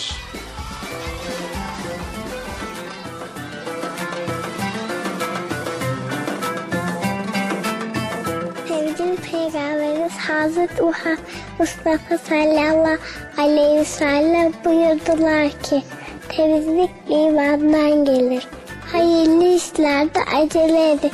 [8.67, 11.19] Sevgili Peygamberimiz Hazreti Muhammed
[11.59, 12.97] Mustafa sallallahu
[13.37, 15.83] aleyhi ve sellem buyurdular ki
[16.29, 18.47] temizlik imandan gelir.
[18.95, 21.11] Hayırlı işlerde acele edin.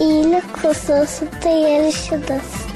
[0.00, 2.71] İyilik hususunda yarışınız.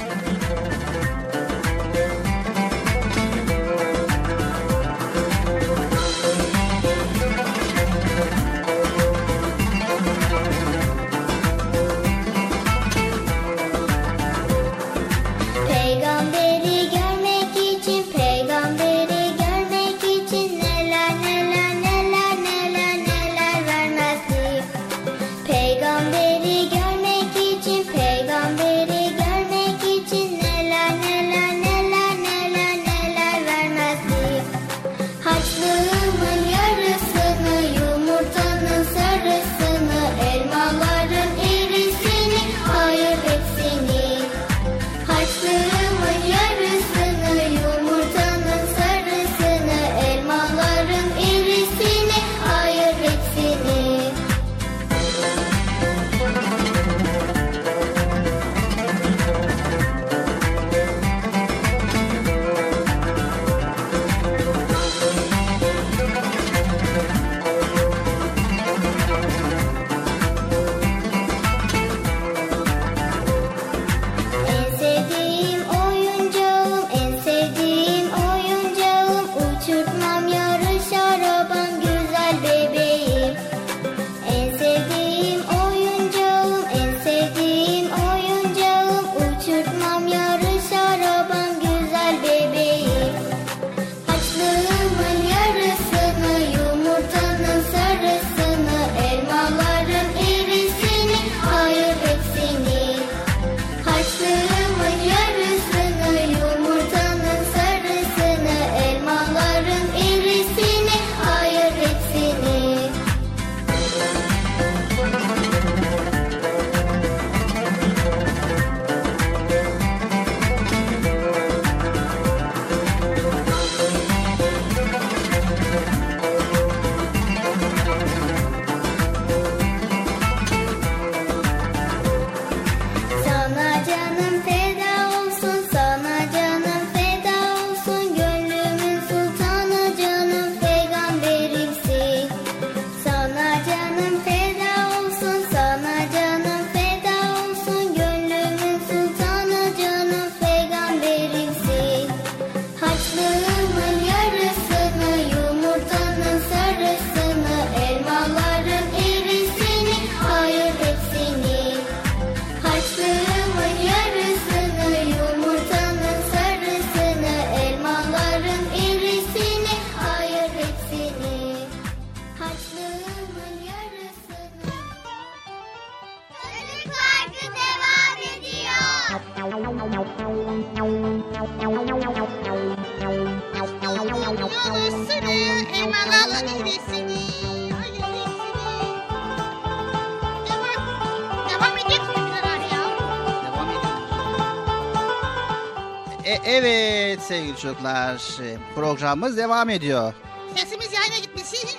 [197.57, 200.13] Sevgili çocuklar e, programımız devam ediyor.
[200.55, 201.43] Sesimiz yayına gitmiş.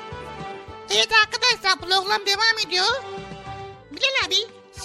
[0.90, 3.02] evet arkadaşlar program devam ediyor.
[3.90, 4.34] Bilal abi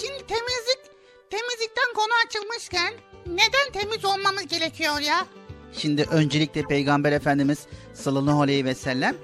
[0.01, 0.79] şimdi temizlik
[1.29, 2.93] temizlikten konu açılmışken
[3.27, 5.25] neden temiz olmamız gerekiyor ya?
[5.77, 7.59] Şimdi öncelikle Peygamber Efendimiz
[7.93, 9.15] sallallahu aleyhi ve sellem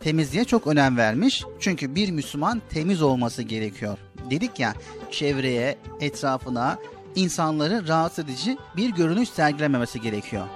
[0.00, 1.44] temizliğe çok önem vermiş.
[1.60, 3.98] Çünkü bir Müslüman temiz olması gerekiyor.
[4.30, 4.74] Dedik ya
[5.10, 6.78] çevreye, etrafına
[7.14, 10.48] insanları rahatsız edici bir görünüş sergilememesi gerekiyor.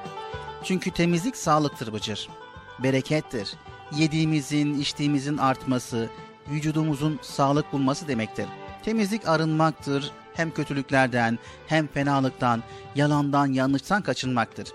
[0.65, 2.29] Çünkü temizlik sağlıktır Bıcır.
[2.79, 3.55] Berekettir.
[3.97, 6.09] Yediğimizin, içtiğimizin artması,
[6.51, 8.47] vücudumuzun sağlık bulması demektir.
[8.85, 10.11] Temizlik arınmaktır.
[10.35, 12.63] Hem kötülüklerden, hem fenalıktan,
[12.95, 14.69] yalandan, yanlıştan kaçınmaktır.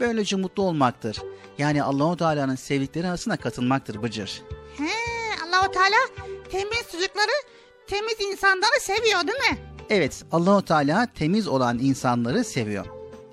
[0.00, 1.18] Böylece mutlu olmaktır.
[1.58, 4.42] Yani Allahu Teala'nın sevdikleri arasına katılmaktır Bıcır.
[4.76, 4.88] He,
[5.46, 5.96] Allahu Teala
[6.50, 7.32] temiz çocukları,
[7.86, 9.58] temiz insanları seviyor değil mi?
[9.90, 12.86] Evet, Allahu Teala temiz olan insanları seviyor.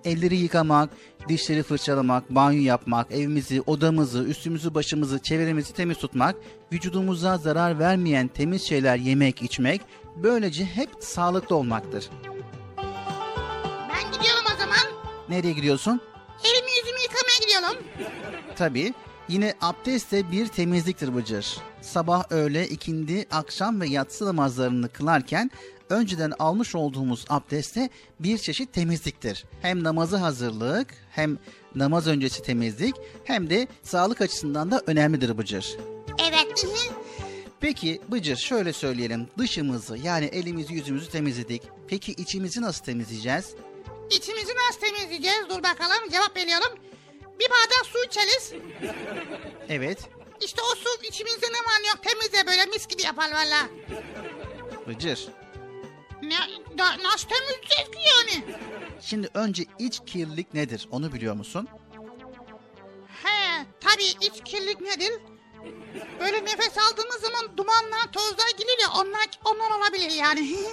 [0.06, 0.90] Elleri yıkamak,
[1.28, 6.36] dişleri fırçalamak, banyo yapmak, evimizi, odamızı, üstümüzü, başımızı, çevremizi temiz tutmak,
[6.72, 9.82] vücudumuza zarar vermeyen temiz şeyler yemek, içmek,
[10.16, 12.10] böylece hep sağlıklı olmaktır.
[13.90, 15.04] Ben gidiyorum o zaman.
[15.30, 16.02] Nereye gidiyorsun?
[16.44, 17.84] Elimi yüzümü yıkamaya gidiyorum.
[18.56, 18.94] Tabii
[19.28, 21.58] yine abdest de bir temizliktir Bıcır.
[21.82, 25.52] Sabah, öğle, ikindi, akşam ve yatsı namazlarını kılarken
[25.90, 29.46] önceden almış olduğumuz abdeste bir çeşit temizliktir.
[29.62, 31.38] Hem namazı hazırlık, hem
[31.76, 35.78] namaz öncesi temizlik, hem de sağlık açısından da önemlidir Bıcır.
[36.30, 36.68] Evet.
[37.60, 41.62] Peki Bıcır şöyle söyleyelim dışımızı yani elimizi yüzümüzü temizledik.
[41.88, 43.54] Peki içimizi nasıl temizleyeceğiz?
[44.10, 45.40] İçimizi nasıl temizleyeceğiz?
[45.50, 46.80] Dur bakalım cevap veriyorum.
[47.40, 48.54] Bir bardak su içeriz.
[49.70, 50.00] Evet
[50.42, 53.68] İşte o su içimizde ne var yok temizle böyle mis gibi yapar valla.
[54.88, 55.28] Bıcır.
[56.24, 56.38] Ne,
[56.78, 58.56] da, nasıl temizleyeceğiz ki yani?
[59.02, 61.68] Şimdi önce iç kirlilik nedir onu biliyor musun?
[63.24, 65.12] He tabii iç kirlilik nedir?
[66.20, 70.56] Böyle nefes aldığımız zaman dumanlar, tozlar gelir ya onlar, onlar olabilir yani.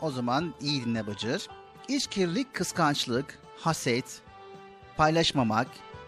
[0.00, 1.48] O zaman iyi dinle Bıcır.
[1.88, 4.20] İç kirlilik kıskançlık, haset,
[4.96, 5.66] paylaşmamak,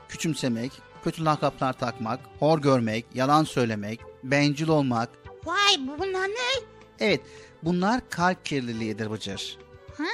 [0.08, 0.72] küçümsemek,
[1.04, 5.08] kötü lakaplar takmak, hor görmek, yalan söylemek, bencil olmak.
[5.44, 6.64] Vay bu- bunlar ne?
[7.00, 7.20] Evet
[7.64, 9.58] bunlar kalp kirliliğidir Bıcır.
[9.98, 10.04] Ha,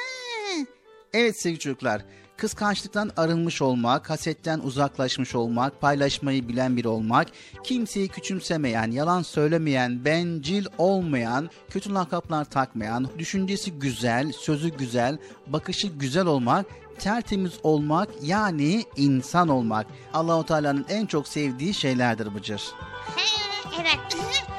[1.12, 2.04] Evet sevgili çocuklar,
[2.36, 7.28] kıskançlıktan arınmış olmak, hasetten uzaklaşmış olmak, paylaşmayı bilen biri olmak,
[7.64, 16.26] kimseyi küçümsemeyen, yalan söylemeyen, bencil olmayan, kötü lakaplar takmayan, düşüncesi güzel, sözü güzel, bakışı güzel
[16.26, 16.66] olmak,
[16.98, 19.86] tertemiz olmak yani insan olmak.
[20.12, 22.62] Allahu Teala'nın en çok sevdiği şeylerdir Bıcır.
[23.16, 24.49] he, evet.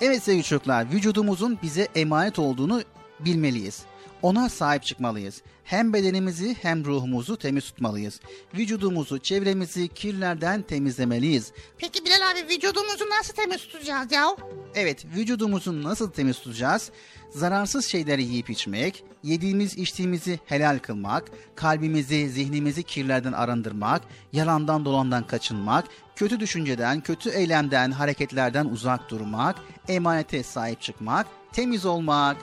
[0.00, 2.82] Evet sevgili çocuklar, vücudumuzun bize emanet olduğunu
[3.20, 3.82] bilmeliyiz.
[4.22, 5.42] Ona sahip çıkmalıyız.
[5.64, 8.20] Hem bedenimizi hem ruhumuzu temiz tutmalıyız.
[8.54, 11.52] Vücudumuzu, çevremizi kirlerden temizlemeliyiz.
[11.78, 14.36] Peki Bilal abi vücudumuzu nasıl temiz tutacağız ya?
[14.74, 16.90] Evet, vücudumuzu nasıl temiz tutacağız?
[17.30, 21.24] Zararsız şeyleri yiyip içmek, yediğimiz içtiğimizi helal kılmak,
[21.54, 24.02] kalbimizi, zihnimizi kirlerden arındırmak,
[24.32, 25.84] yalandan dolandan kaçınmak,
[26.16, 29.56] kötü düşünceden, kötü eylemden, hareketlerden uzak durmak,
[29.88, 32.36] emanete sahip çıkmak, temiz olmak.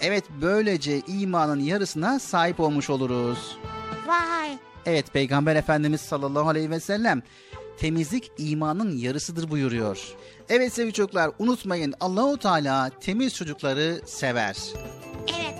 [0.00, 3.58] Evet, böylece imanın yarısına sahip olmuş oluruz.
[4.06, 4.58] Vay.
[4.86, 7.22] Evet Peygamber Efendimiz sallallahu aleyhi ve sellem
[7.80, 9.98] temizlik imanın yarısıdır buyuruyor.
[10.48, 14.56] Evet sevgili çocuklar unutmayın Allahu Teala temiz çocukları sever.
[15.40, 15.54] Evet.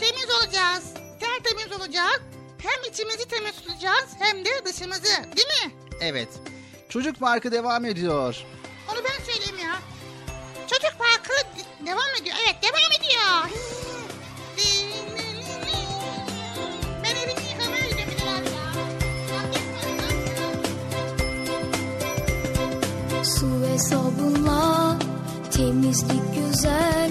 [0.00, 0.84] temiz olacağız.
[1.20, 2.20] Tertemiz olacağız.
[2.58, 5.02] Hem içimizi temiz tutacağız hem de dışımızı.
[5.36, 5.72] Değil mi?
[6.00, 6.28] Evet.
[6.88, 8.36] Çocuk Parkı devam ediyor.
[8.92, 9.76] Onu ben söyleyeyim ya.
[10.66, 12.36] Çocuk parkı de- devam ediyor.
[12.44, 13.60] Evet devam ediyor.
[23.26, 24.96] Su ve sabunla
[25.50, 27.10] temizlik güzel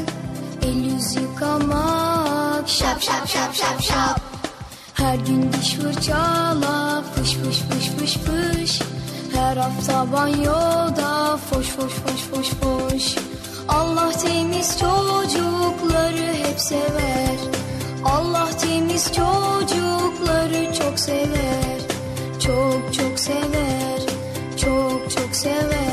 [0.64, 2.70] El yüz yıkamak.
[2.70, 4.22] Şap şap şap şap şap.
[4.94, 8.82] Her gün diş fırçala fış fış fış fış fış.
[9.34, 13.16] Her hafta banyoda foş foş foş foş foş.
[13.68, 17.38] Allah temiz çocukları hep sever.
[18.06, 21.80] Allah temiz çocukları çok sever.
[22.40, 24.00] Çok çok sever.
[24.58, 25.85] Çok çok sever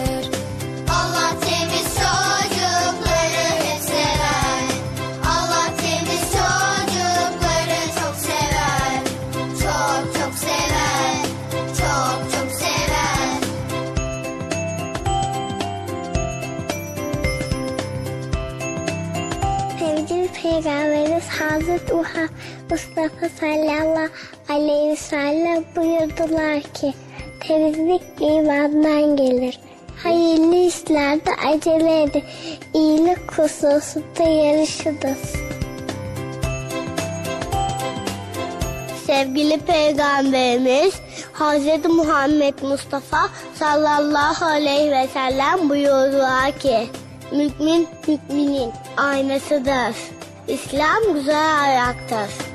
[22.73, 24.09] Mustafa sallallahu
[24.49, 26.95] aleyhi ve sellem buyurdular ki
[27.41, 29.61] temizlik imandan gelir.
[30.03, 32.25] Hayırlı işlerde acele edin.
[32.75, 35.33] İyilik hususunda yarışınız.
[39.07, 40.95] Sevgili Peygamberimiz
[41.33, 41.85] Hz.
[41.97, 46.89] Muhammed Mustafa sallallahu aleyhi ve sellem buyurdular ki
[47.33, 49.97] Mümin müminin aynasıdır.
[50.49, 52.51] İslam güzel ayaktır.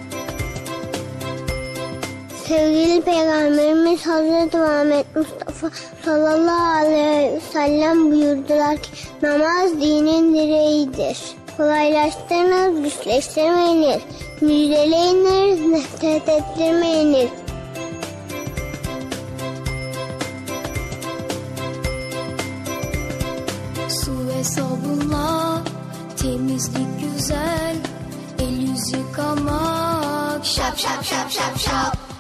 [2.47, 4.53] Sevgili Peygamberimiz Hz.
[4.53, 5.69] Muhammed Mustafa
[6.05, 8.89] sallallahu aleyhi ve sellem buyurdular ki
[9.21, 11.17] namaz dinin direğidir.
[11.57, 14.01] Kolaylaştırınız, güçleştirmeyiniz.
[14.41, 17.29] Müjdeleyiniz, nefret ettirmeyiniz.
[23.89, 25.61] Su ve sabunla
[26.21, 27.75] temizlik güzel
[28.39, 32.16] El yüz yıkamak şap şap şap şap şap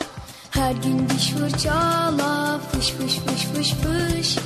[0.57, 4.37] Her gün diş fırçala fış fış fış fış fış.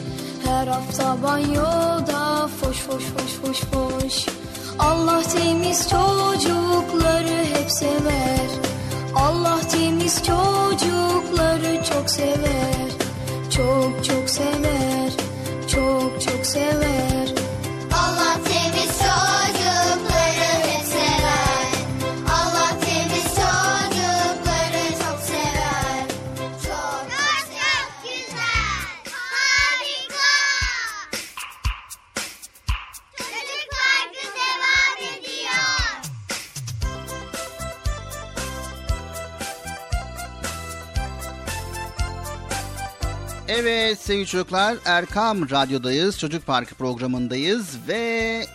[0.46, 4.26] Her hafta banyoda foş foş foş foş foş.
[4.80, 8.50] Allah temiz çocukları hep sever.
[9.16, 12.92] Allah temiz çocukları çok sever.
[13.50, 15.12] Çok çok sever.
[15.68, 17.31] Çok çok sever
[43.62, 46.20] Evet sevgili çocuklar Erkam Radyo'dayız.
[46.20, 48.46] Çocuk Parkı programındayız ve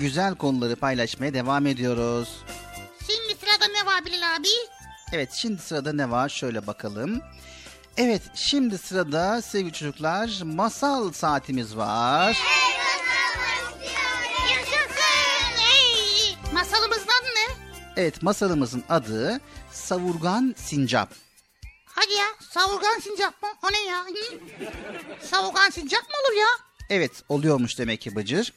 [0.00, 2.28] güzel konuları paylaşmaya devam ediyoruz.
[2.98, 4.48] Şimdi sırada ne var Bilal abi?
[5.12, 7.22] Evet şimdi sırada ne var şöyle bakalım.
[7.96, 12.38] Evet şimdi sırada sevgili çocuklar masal saatimiz var.
[14.50, 15.58] Yaşasın.
[15.58, 16.52] Hey.
[16.52, 17.54] Masalımızın adı ne?
[17.96, 19.40] Evet masalımızın adı
[19.72, 21.27] Savurgan Sincap.
[22.00, 23.48] Hadi ya savurgan sincap mı?
[23.62, 24.04] O ne ya?
[25.22, 26.46] Savurgan sincap mı olur ya?
[26.90, 28.52] Evet oluyormuş demek ki Bıcır.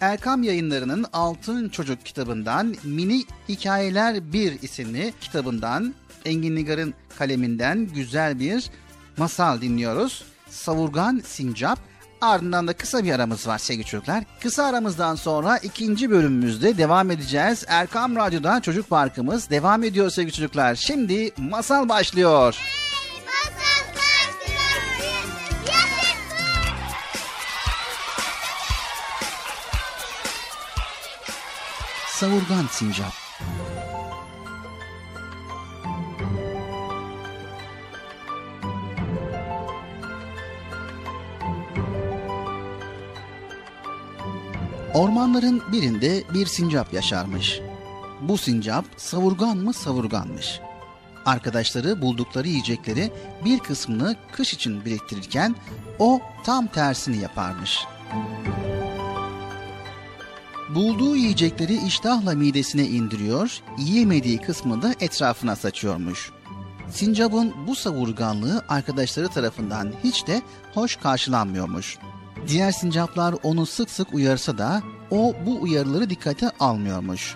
[0.00, 5.94] Erkam yayınlarının Altın Çocuk kitabından Mini Hikayeler 1 isimli kitabından
[6.24, 8.70] Engin Nigar'ın kaleminden güzel bir
[9.16, 10.24] masal dinliyoruz.
[10.50, 11.78] Savurgan Sincap.
[12.20, 14.24] Ardından da kısa bir aramız var sevgili çocuklar.
[14.42, 17.64] Kısa aramızdan sonra ikinci bölümümüzde devam edeceğiz.
[17.68, 20.74] Erkam Radyo'da Çocuk Parkımız devam ediyor sevgili çocuklar.
[20.74, 22.56] Şimdi masal başlıyor.
[22.56, 22.85] Masal
[32.16, 33.12] Savurgan Sincap
[44.94, 47.60] Ormanların birinde bir sincap yaşarmış.
[48.20, 50.60] Bu sincap savurgan mı savurganmış.
[51.26, 53.12] Arkadaşları buldukları yiyecekleri
[53.44, 55.56] bir kısmını kış için biriktirirken
[55.98, 57.78] o tam tersini yaparmış.
[60.74, 66.30] Bulduğu yiyecekleri iştahla midesine indiriyor, yiyemediği kısmını da etrafına saçıyormuş.
[66.90, 70.42] Sincap'ın bu savurganlığı arkadaşları tarafından hiç de
[70.74, 71.98] hoş karşılanmıyormuş.
[72.48, 77.34] Diğer sincaplar onu sık sık uyarsa da o bu uyarıları dikkate almıyormuş.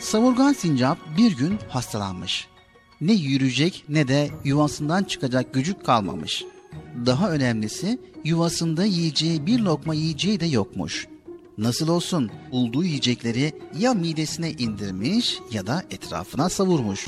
[0.00, 2.48] Savurgan sincap bir gün hastalanmış.
[3.00, 6.44] Ne yürüyecek ne de yuvasından çıkacak gücü kalmamış.
[7.06, 11.06] Daha önemlisi yuvasında yiyeceği bir lokma yiyeceği de yokmuş.
[11.58, 17.06] Nasıl olsun bulduğu yiyecekleri ya midesine indirmiş ya da etrafına savurmuş.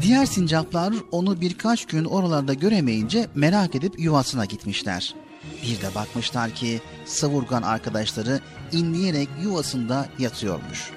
[0.00, 5.14] Diğer sincaplar onu birkaç gün oralarda göremeyince merak edip yuvasına gitmişler.
[5.62, 8.40] Bir de bakmışlar ki savurgan arkadaşları
[8.72, 10.90] inleyerek yuvasında yatıyormuş.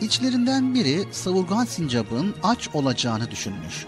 [0.00, 3.86] İçlerinden biri savurgan sincapın aç olacağını düşünmüş.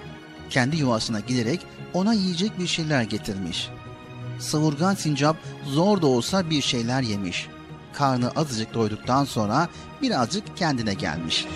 [0.50, 1.60] Kendi yuvasına giderek
[1.94, 3.68] ona yiyecek bir şeyler getirmiş.
[4.38, 5.36] Savurgan sincap
[5.66, 7.46] zor da olsa bir şeyler yemiş.
[7.92, 9.68] Karnı azıcık doyduktan sonra
[10.02, 11.46] birazcık kendine gelmiş.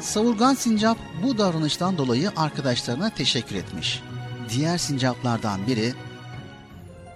[0.00, 4.02] Savurgan sincap bu davranıştan dolayı arkadaşlarına teşekkür etmiş.
[4.50, 5.94] Diğer sincaplardan biri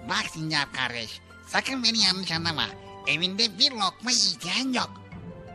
[0.09, 2.65] Bak Sincap kardeş, sakın beni yanlış anlama.
[3.07, 5.01] Evinde bir lokma yiyeceğin yok.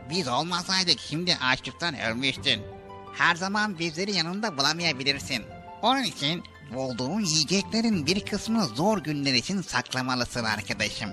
[0.09, 2.76] Biz olmasaydık şimdi açlıktan ölmüştün.
[3.17, 5.43] Her zaman bizleri yanında bulamayabilirsin.
[5.81, 6.43] Onun için
[6.73, 11.09] Bulduğun yiyeceklerin bir kısmını zor günler için saklamalısın arkadaşım.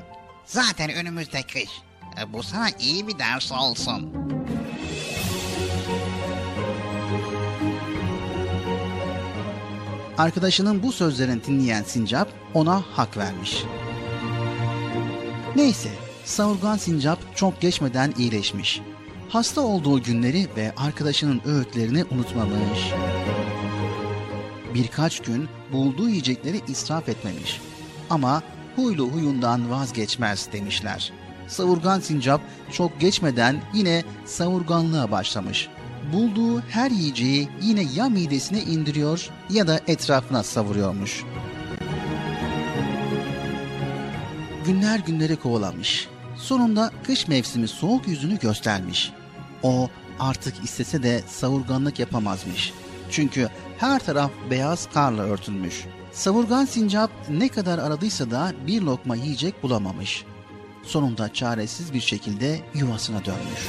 [0.46, 1.70] Zaten önümüzde kış.
[2.20, 4.12] E, Bu sana iyi bir ders olsun.
[10.18, 13.62] Arkadaşının bu sözlerini dinleyen Sincap ona hak vermiş.
[15.57, 15.90] Neyse,
[16.24, 18.80] savurgan Sincap çok geçmeden iyileşmiş.
[19.28, 22.92] Hasta olduğu günleri ve arkadaşının öğütlerini unutmamış.
[24.74, 27.60] Birkaç gün bulduğu yiyecekleri israf etmemiş.
[28.10, 28.42] Ama
[28.76, 31.12] huylu huyundan vazgeçmez demişler.
[31.48, 32.40] Savurgan Sincap
[32.72, 35.68] çok geçmeden yine savurganlığa başlamış.
[36.12, 41.24] Bulduğu her yiyeceği yine ya midesine indiriyor ya da etrafına savuruyormuş.
[44.66, 46.08] Günler günleri kovalamış.
[46.37, 49.12] Sonunda kış mevsimi soğuk yüzünü göstermiş.
[49.62, 49.89] O
[50.20, 52.72] artık istese de savurganlık yapamazmış.
[53.11, 55.85] Çünkü her taraf beyaz karla örtülmüş.
[56.12, 60.24] Savurgan sincap ne kadar aradıysa da bir lokma yiyecek bulamamış.
[60.82, 63.68] Sonunda çaresiz bir şekilde yuvasına dönmüş.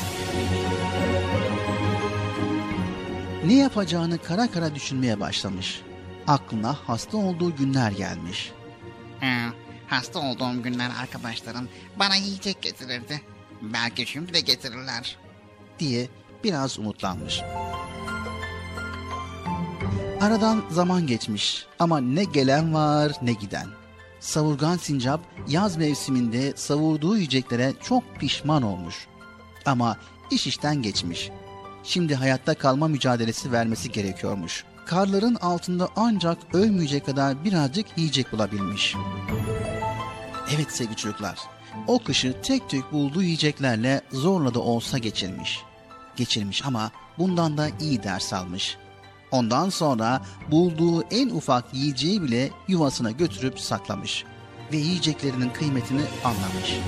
[3.45, 5.81] Ne yapacağını kara kara düşünmeye başlamış.
[6.27, 8.51] Aklına hasta olduğu günler gelmiş.
[9.87, 11.69] Hasta olduğum günler arkadaşlarım
[11.99, 13.21] bana yiyecek getirirdi.
[13.61, 15.17] Belki şimdi de getirirler.
[15.79, 16.07] diye
[16.43, 17.41] biraz umutlanmış.
[20.21, 23.67] Aradan zaman geçmiş ama ne gelen var ne giden.
[24.19, 29.07] Savurgan sincap yaz mevsiminde savurduğu yiyeceklere çok pişman olmuş.
[29.65, 29.97] Ama
[30.31, 31.31] iş işten geçmiş.
[31.83, 34.63] Şimdi hayatta kalma mücadelesi vermesi gerekiyormuş.
[34.85, 38.95] Karların altında ancak ölmeyecek kadar birazcık yiyecek bulabilmiş.
[40.55, 41.39] Evet sevgili çocuklar,
[41.87, 45.61] o kışı tek tük bulduğu yiyeceklerle zorla da olsa geçirmiş.
[46.15, 48.77] Geçirmiş ama bundan da iyi ders almış.
[49.31, 50.21] Ondan sonra
[50.51, 54.25] bulduğu en ufak yiyeceği bile yuvasına götürüp saklamış
[54.71, 56.79] ve yiyeceklerinin kıymetini anlamış.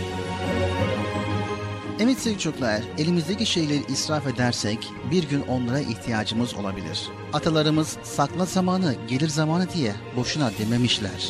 [2.00, 7.10] Evet sevgili çocuklar, elimizdeki şeyleri israf edersek bir gün onlara ihtiyacımız olabilir.
[7.34, 11.30] Atalarımız sakla zamanı, gelir zamanı diye boşuna dememişler.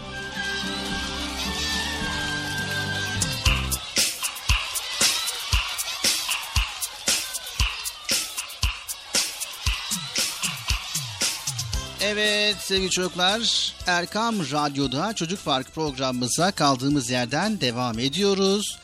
[12.71, 18.77] Sevgili çocuklar Erkam Radyo'da Çocuk Park programımıza kaldığımız yerden devam ediyoruz.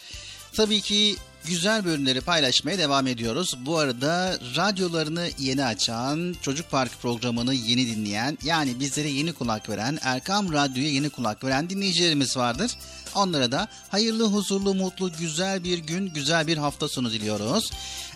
[0.54, 1.16] Tabii ki
[1.46, 3.54] güzel bölümleri paylaşmaya devam ediyoruz.
[3.66, 10.00] Bu arada radyolarını yeni açan, Çocuk Park programını yeni dinleyen, yani bizlere yeni kulak veren,
[10.02, 12.72] Erkam Radyo'ya yeni kulak veren dinleyicilerimiz vardır.
[13.16, 17.72] Onlara da hayırlı, huzurlu, mutlu, güzel bir gün, güzel bir hafta sonu diliyoruz.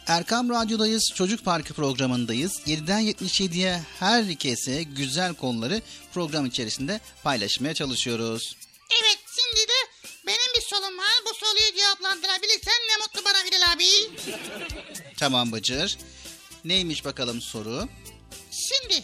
[0.07, 2.59] Erkam Radyo'dayız, Çocuk Parkı programındayız.
[2.67, 5.81] 7'den 77'ye herkese güzel konuları
[6.13, 8.55] program içerisinde paylaşmaya çalışıyoruz.
[9.01, 9.73] Evet şimdi de
[10.27, 11.13] benim bir sorum var.
[11.25, 13.85] Bu soruyu cevaplandırabilirsen ne mutlu bana Bilal abi.
[15.19, 15.97] Tamam Bıcır.
[16.65, 17.89] Neymiş bakalım soru?
[18.51, 19.03] Şimdi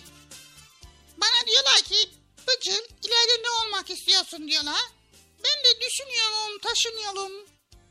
[1.17, 2.09] bana diyorlar ki
[2.47, 2.73] Bıcır
[3.03, 4.81] ileride ne olmak istiyorsun diyorlar.
[5.43, 7.31] Ben de düşünüyorum, taşınıyorum.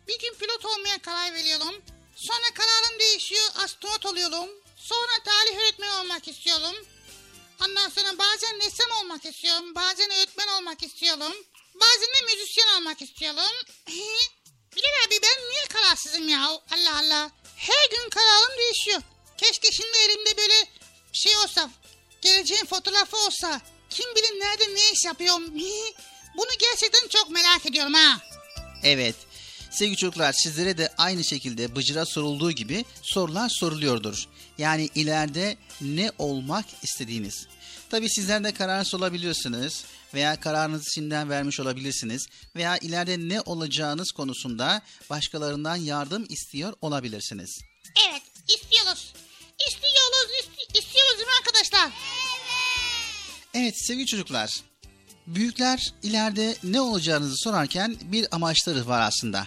[0.09, 1.75] Bir gün pilot olmaya karar veriyorum.
[2.17, 4.49] Sonra kararım değişiyor, astronot oluyorum.
[4.77, 6.77] Sonra tarih öğretmeni olmak istiyorum.
[7.65, 11.33] Ondan sonra bazen ressam olmak istiyorum, bazen öğretmen olmak istiyorum.
[11.75, 13.53] Bazen de müzisyen olmak istiyorum.
[14.77, 16.47] Bilal abi ben niye kararsızım ya?
[16.47, 17.31] Allah Allah.
[17.57, 19.03] Her gün kararım değişiyor.
[19.39, 20.69] Keşke şimdi elimde böyle
[21.13, 21.71] şey olsa,
[22.23, 23.61] geleceğin fotoğrafı olsa.
[23.91, 25.45] Kim bilir nerede ne iş yapıyorum.
[26.37, 28.19] Bunu gerçekten çok merak ediyorum ha.
[28.83, 29.15] Evet.
[29.79, 34.25] Sevgili çocuklar sizlere de aynı şekilde Bıcır'a sorulduğu gibi sorular soruluyordur.
[34.59, 37.47] Yani ileride ne olmak istediğiniz.
[37.91, 44.83] Tabii sizler de kararsız olabiliyorsunuz veya kararınızı şimdiden vermiş olabilirsiniz veya ileride ne olacağınız konusunda
[45.11, 47.59] başkalarından yardım istiyor olabilirsiniz.
[48.09, 49.13] Evet istiyoruz.
[49.69, 51.91] İstiyoruz, isti- istiyoruz değil mi arkadaşlar?
[53.55, 54.51] Evet sevgili çocuklar,
[55.27, 59.47] büyükler ileride ne olacağınızı sorarken bir amaçları var aslında.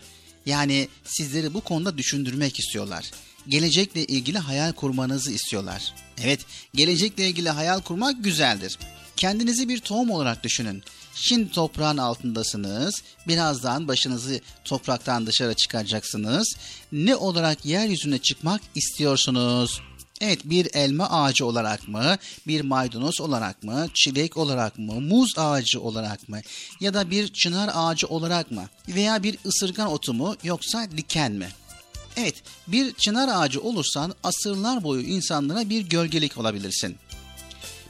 [0.50, 3.12] Yani sizleri bu konuda düşündürmek istiyorlar.
[3.48, 5.94] Gelecekle ilgili hayal kurmanızı istiyorlar.
[6.24, 6.40] Evet,
[6.74, 8.80] gelecekle ilgili hayal kurmak güzeldir.
[9.16, 10.84] Kendinizi bir tohum olarak düşünün.
[11.16, 13.02] Şimdi toprağın altındasınız.
[13.28, 16.56] Birazdan başınızı topraktan dışarı çıkaracaksınız.
[16.92, 19.82] Ne olarak yeryüzüne çıkmak istiyorsunuz?
[20.22, 22.18] Evet bir elma ağacı olarak mı,
[22.48, 26.42] bir maydanoz olarak mı, çilek olarak mı, muz ağacı olarak mı
[26.80, 31.50] ya da bir çınar ağacı olarak mı veya bir ısırgan otu mu yoksa diken mi?
[32.18, 32.36] Evet
[32.68, 36.98] bir çınar ağacı olursan asırlar boyu insanlara bir gölgelik olabilirsin.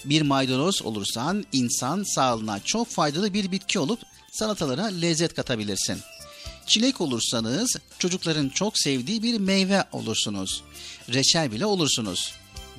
[0.06, 4.00] Bir maydanoz olursan insan sağlığına çok faydalı bir bitki olup
[4.32, 6.00] salatalara lezzet katabilirsin.
[6.70, 10.64] Çilek olursanız çocukların çok sevdiği bir meyve olursunuz.
[11.14, 12.34] Reçel bile olursunuz.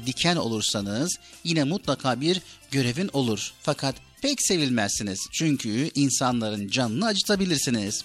[0.06, 3.52] Diken olursanız yine mutlaka bir görevin olur.
[3.62, 5.18] Fakat pek sevilmezsiniz.
[5.32, 8.04] Çünkü insanların canını acıtabilirsiniz.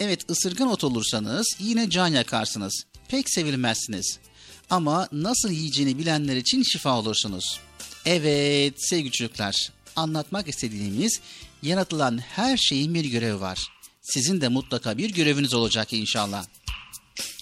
[0.00, 2.84] Evet ısırgan ot olursanız yine can yakarsınız.
[3.08, 4.18] Pek sevilmezsiniz.
[4.70, 7.60] Ama nasıl yiyeceğini bilenler için şifa olursunuz.
[8.06, 11.20] Evet sevgili çocuklar anlatmak istediğimiz
[11.62, 13.58] yaratılan her şeyin bir görevi var.
[14.02, 16.44] Sizin de mutlaka bir göreviniz olacak inşallah.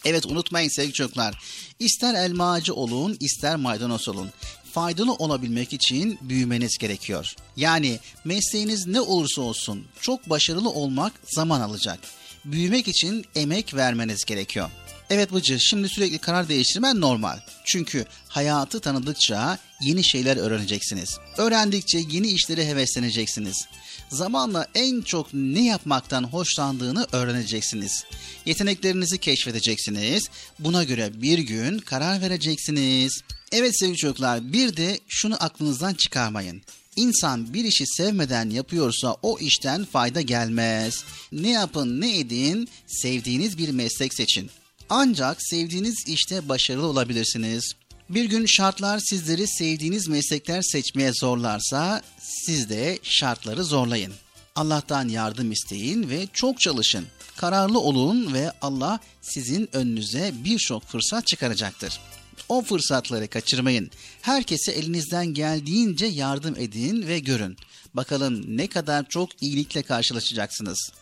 [0.04, 1.42] Evet unutmayın sevgili çocuklar.
[1.78, 4.30] İster elma ağacı olun ister maydanoz olun.
[4.72, 7.34] Faydalı olabilmek için büyümeniz gerekiyor.
[7.56, 11.98] Yani mesleğiniz ne olursa olsun çok başarılı olmak zaman alacak.
[12.44, 14.70] Büyümek için emek vermeniz gerekiyor.
[15.10, 17.38] Evet Bıcır şimdi sürekli karar değiştirmen normal.
[17.64, 21.18] Çünkü hayatı tanıdıkça yeni şeyler öğreneceksiniz.
[21.36, 23.66] Öğrendikçe yeni işlere hevesleneceksiniz.
[24.10, 28.04] Zamanla en çok ne yapmaktan hoşlandığını öğreneceksiniz.
[28.46, 30.28] Yeteneklerinizi keşfedeceksiniz.
[30.58, 33.20] Buna göre bir gün karar vereceksiniz.
[33.52, 36.62] Evet sevgili çocuklar bir de şunu aklınızdan çıkarmayın.
[36.96, 41.04] İnsan bir işi sevmeden yapıyorsa o işten fayda gelmez.
[41.32, 44.50] Ne yapın ne edin sevdiğiniz bir meslek seçin.
[44.90, 47.74] Ancak sevdiğiniz işte başarılı olabilirsiniz.
[48.10, 54.12] Bir gün şartlar sizleri sevdiğiniz meslekler seçmeye zorlarsa siz de şartları zorlayın.
[54.56, 57.06] Allah'tan yardım isteyin ve çok çalışın.
[57.36, 62.00] Kararlı olun ve Allah sizin önünüze birçok fırsat çıkaracaktır.
[62.48, 63.90] O fırsatları kaçırmayın.
[64.22, 67.56] Herkese elinizden geldiğince yardım edin ve görün.
[67.94, 70.92] Bakalım ne kadar çok iyilikle karşılaşacaksınız.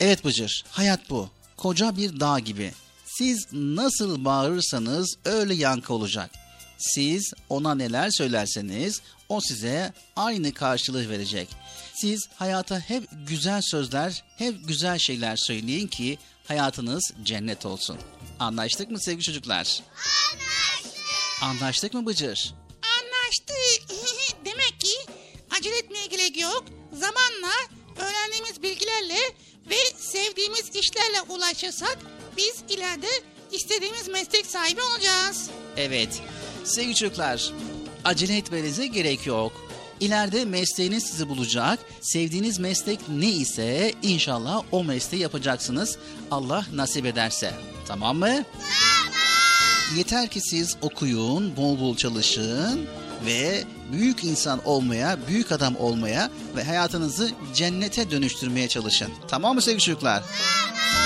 [0.00, 1.30] Evet Bıcır, hayat bu.
[1.56, 2.72] Koca bir dağ gibi.
[3.18, 6.30] Siz nasıl bağırırsanız öyle yankı olacak.
[6.78, 11.48] Siz ona neler söylerseniz o size aynı karşılığı verecek.
[11.94, 17.98] Siz hayata hep güzel sözler, hep güzel şeyler söyleyin ki hayatınız cennet olsun.
[18.40, 19.80] Anlaştık mı sevgili çocuklar?
[20.32, 21.42] Anlaştık.
[21.42, 22.54] Anlaştık mı Bıcır?
[22.82, 23.96] Anlaştık.
[24.44, 25.12] Demek ki
[25.58, 26.64] acele etmeye gerek yok.
[26.92, 27.52] Zamanla
[27.96, 29.18] öğrendiğimiz bilgilerle
[29.70, 31.98] ve sevdiğimiz işlerle ulaşırsak
[32.36, 33.08] biz ileride
[33.52, 35.50] istediğimiz meslek sahibi olacağız.
[35.76, 36.22] Evet.
[36.64, 37.52] Sevgili çocuklar,
[38.04, 39.52] acele etmenize gerek yok.
[40.00, 41.78] İleride mesleğiniz sizi bulacak.
[42.00, 45.98] Sevdiğiniz meslek ne ise inşallah o mesleği yapacaksınız.
[46.30, 47.54] Allah nasip ederse.
[47.88, 48.26] Tamam mı?
[48.26, 49.12] Tamam.
[49.96, 52.86] Yeter ki siz okuyun, bol bol çalışın
[53.26, 59.12] ve büyük insan olmaya, büyük adam olmaya ve hayatınızı cennete dönüştürmeye çalışın.
[59.28, 60.22] Tamam mı sevgili çocuklar?
[60.22, 61.01] Sabahlardan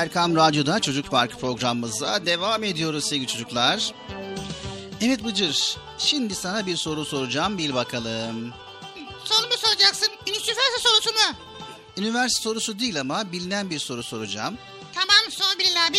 [0.00, 3.94] Erkam Radyo'da Çocuk Parkı programımıza devam ediyoruz sevgili çocuklar.
[5.00, 8.52] Evet Bıcır, şimdi sana bir soru soracağım, bil bakalım.
[9.24, 10.08] Soru mu soracaksın?
[10.26, 11.36] Üniversite sorusu mu?
[11.96, 14.58] Üniversite sorusu değil ama bilinen bir soru soracağım.
[14.94, 15.98] Tamam sor Bilal abi.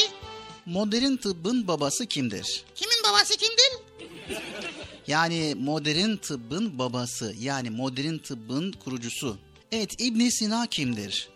[0.65, 2.63] Modern tıbbın babası kimdir?
[2.75, 3.71] Kimin babası kimdir?
[5.07, 9.37] Yani modern tıbbın babası, yani modern tıbbın kurucusu.
[9.71, 11.29] Evet, İbn Sina kimdir?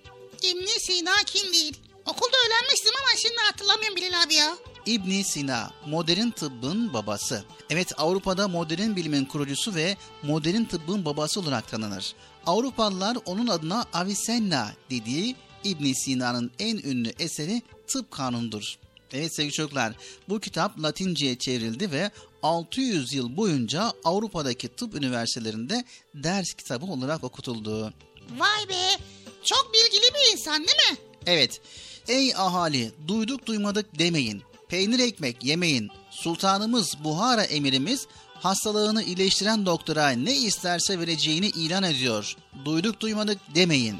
[0.43, 1.77] İbn Sina kim değil?
[2.05, 4.57] Okulda öğrenmiştim ama şimdi hatırlamıyorum Bilal abi ya.
[4.85, 7.43] İbn Sina, modern tıbbın babası.
[7.69, 12.13] Evet, Avrupa'da modern bilimin kurucusu ve modern tıbbın babası olarak tanınır.
[12.45, 18.75] Avrupalılar onun adına Avicenna dediği İbn Sina'nın en ünlü eseri Tıp Kanunu'dur.
[19.13, 19.93] Evet sevgili çocuklar
[20.29, 22.11] bu kitap Latince'ye çevrildi ve
[22.43, 25.85] 600 yıl boyunca Avrupa'daki tıp üniversitelerinde
[26.15, 27.93] ders kitabı olarak okutuldu.
[28.37, 28.97] Vay be.
[29.43, 30.97] Çok bilgili bir insan değil mi?
[31.25, 31.61] Evet
[32.07, 34.41] ey ahali duyduk duymadık demeyin.
[34.69, 35.89] Peynir ekmek yemeyin.
[36.09, 42.35] Sultanımız Buhara emirimiz hastalığını iyileştiren doktora ne isterse vereceğini ilan ediyor.
[42.65, 43.95] Duyduk duymadık demeyin.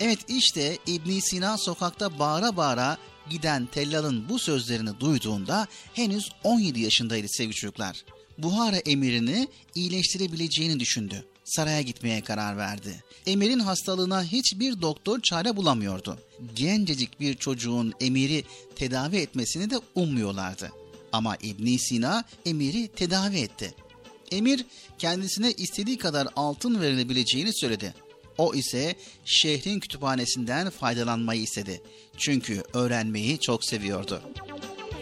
[0.00, 2.96] Evet işte İbn Sina sokakta bağıra bağıra
[3.30, 8.04] giden tellalın bu sözlerini duyduğunda henüz 17 yaşındaydı sevgili çocuklar.
[8.38, 11.24] Buhara emirini iyileştirebileceğini düşündü.
[11.48, 13.04] Saraya gitmeye karar verdi.
[13.26, 16.18] Emir'in hastalığına hiçbir doktor çare bulamıyordu.
[16.54, 18.44] Gencecik bir çocuğun emiri
[18.76, 20.72] tedavi etmesini de ummuyorlardı.
[21.12, 23.74] Ama İbn Sina emiri tedavi etti.
[24.32, 24.66] Emir
[24.98, 27.94] kendisine istediği kadar altın verilebileceğini söyledi.
[28.38, 28.94] O ise
[29.24, 31.82] şehrin kütüphanesinden faydalanmayı istedi.
[32.16, 34.22] Çünkü öğrenmeyi çok seviyordu.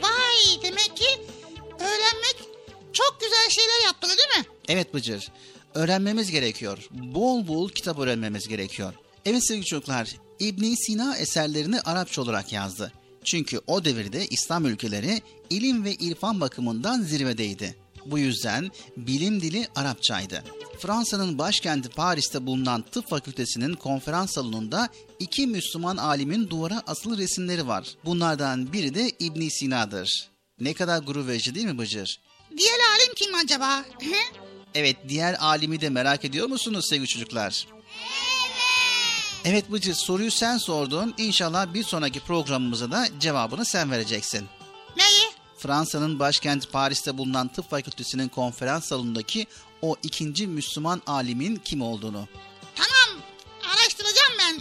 [0.02, 1.06] Vay demek ki
[1.80, 2.36] öğrenmek
[2.92, 4.44] çok güzel şeyler yaptı değil mi?
[4.68, 5.28] Evet Bıcır,
[5.76, 6.88] öğrenmemiz gerekiyor.
[6.90, 8.94] Bol bol kitap öğrenmemiz gerekiyor.
[9.24, 12.92] Evet sevgili çocuklar, ibn Sina eserlerini Arapça olarak yazdı.
[13.24, 17.76] Çünkü o devirde İslam ülkeleri ilim ve irfan bakımından zirvedeydi.
[18.06, 20.44] Bu yüzden bilim dili Arapçaydı.
[20.78, 27.88] Fransa'nın başkenti Paris'te bulunan tıp fakültesinin konferans salonunda iki Müslüman alimin duvara asılı resimleri var.
[28.04, 30.28] Bunlardan biri de ibn Sina'dır.
[30.60, 32.20] Ne kadar gurur verici değil mi Bıcır?
[32.58, 33.84] Diğer alim kim acaba?
[34.76, 37.66] Evet diğer alimi de merak ediyor musunuz sevgili çocuklar?
[39.44, 41.14] Evet Bıcır soruyu sen sordun.
[41.18, 44.46] İnşallah bir sonraki programımıza da cevabını sen vereceksin.
[44.96, 45.30] Neyi?
[45.58, 49.46] Fransa'nın başkenti Paris'te bulunan tıp fakültesinin konferans salonundaki
[49.82, 52.28] o ikinci Müslüman alimin kim olduğunu.
[52.74, 53.22] Tamam
[53.62, 54.60] araştıracağım ben.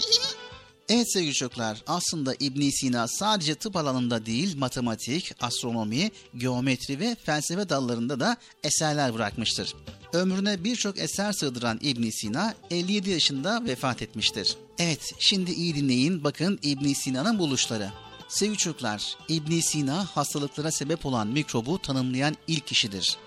[0.89, 7.69] Evet sevgili çocuklar aslında ibn Sina sadece tıp alanında değil matematik, astronomi, geometri ve felsefe
[7.69, 9.75] dallarında da eserler bırakmıştır.
[10.15, 14.55] Ömrüne birçok eser sığdıran ibn Sina 57 yaşında vefat etmiştir.
[14.79, 17.91] Evet şimdi iyi dinleyin bakın ibn Sina'nın buluşları.
[18.27, 23.17] Sevgili çocuklar, ibn Sina hastalıklara sebep olan mikrobu tanımlayan ilk kişidir.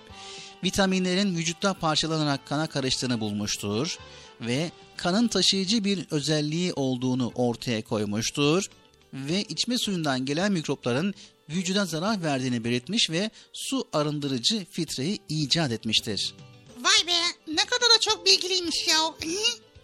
[0.65, 3.99] Vitaminlerin vücutta parçalanarak kana karıştığını bulmuştur
[4.41, 8.71] ve kanın taşıyıcı bir özelliği olduğunu ortaya koymuştur
[9.15, 11.15] ve içme suyundan gelen mikropların
[11.51, 16.35] vücuda zarar verdiğini belirtmiş ve su arındırıcı filtreyi icat etmiştir.
[16.81, 18.99] Vay be ne kadar da çok bilgiliymiş ya.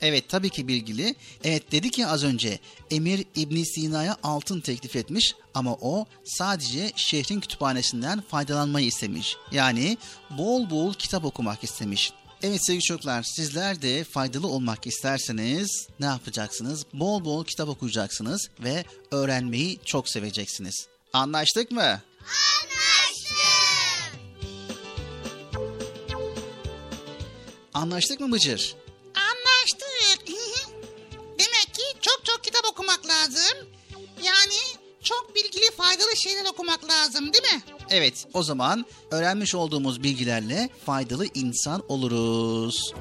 [0.01, 1.15] Evet tabii ki bilgili.
[1.45, 2.59] Evet dedi ki az önce
[2.91, 9.37] Emir İbn Sina'ya altın teklif etmiş ama o sadece şehrin kütüphanesinden faydalanmayı istemiş.
[9.53, 9.99] Yani
[10.31, 12.13] bol bol kitap okumak istemiş.
[12.43, 16.87] Evet sevgili çocuklar sizler de faydalı olmak isterseniz ne yapacaksınız?
[16.93, 20.87] Bol bol kitap okuyacaksınız ve öğrenmeyi çok seveceksiniz.
[21.13, 21.81] Anlaştık mı?
[22.21, 23.64] Anlaştık.
[27.75, 28.75] Anlaştık mı Bıcır?
[29.15, 30.27] Anlaştık.
[31.39, 33.69] Demek ki çok çok kitap okumak lazım.
[34.23, 34.55] Yani
[35.05, 37.63] çok bilgili faydalı şeyler okumak lazım değil mi?
[37.91, 42.93] Evet o zaman öğrenmiş olduğumuz bilgilerle faydalı insan oluruz.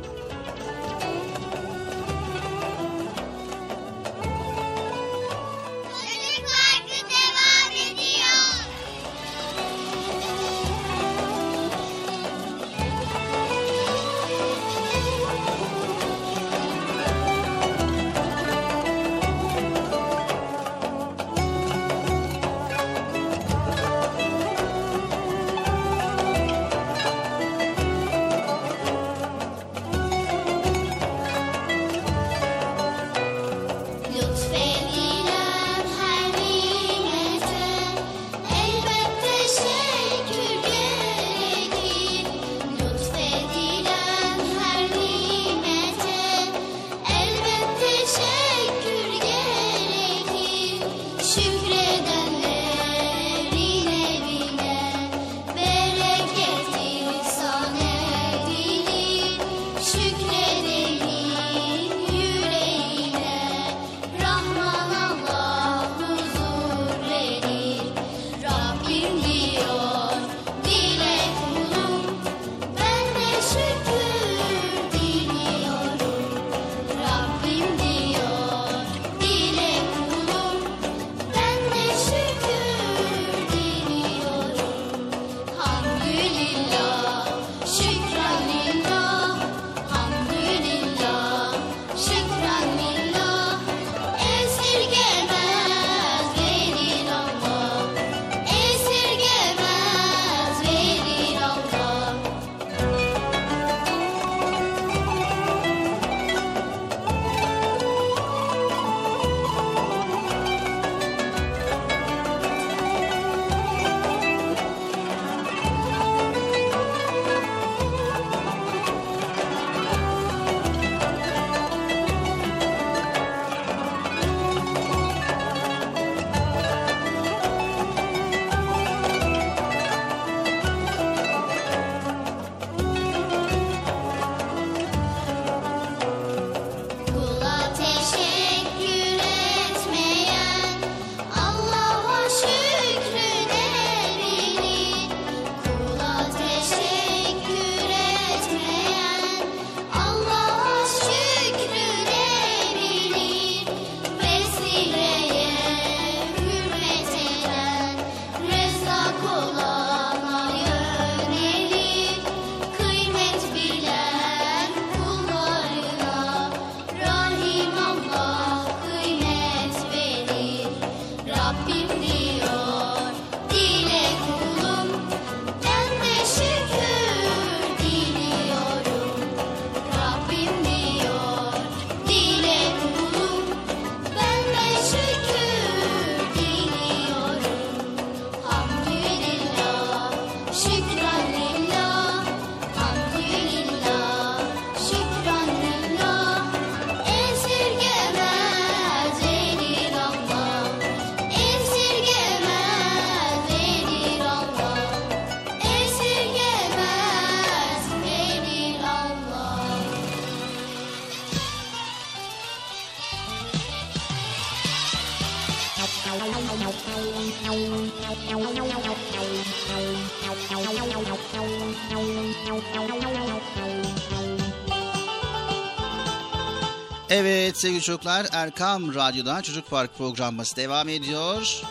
[227.64, 231.62] Sevgili çocuklar Erkam Radyo'dan Çocuk Park programımız devam ediyor.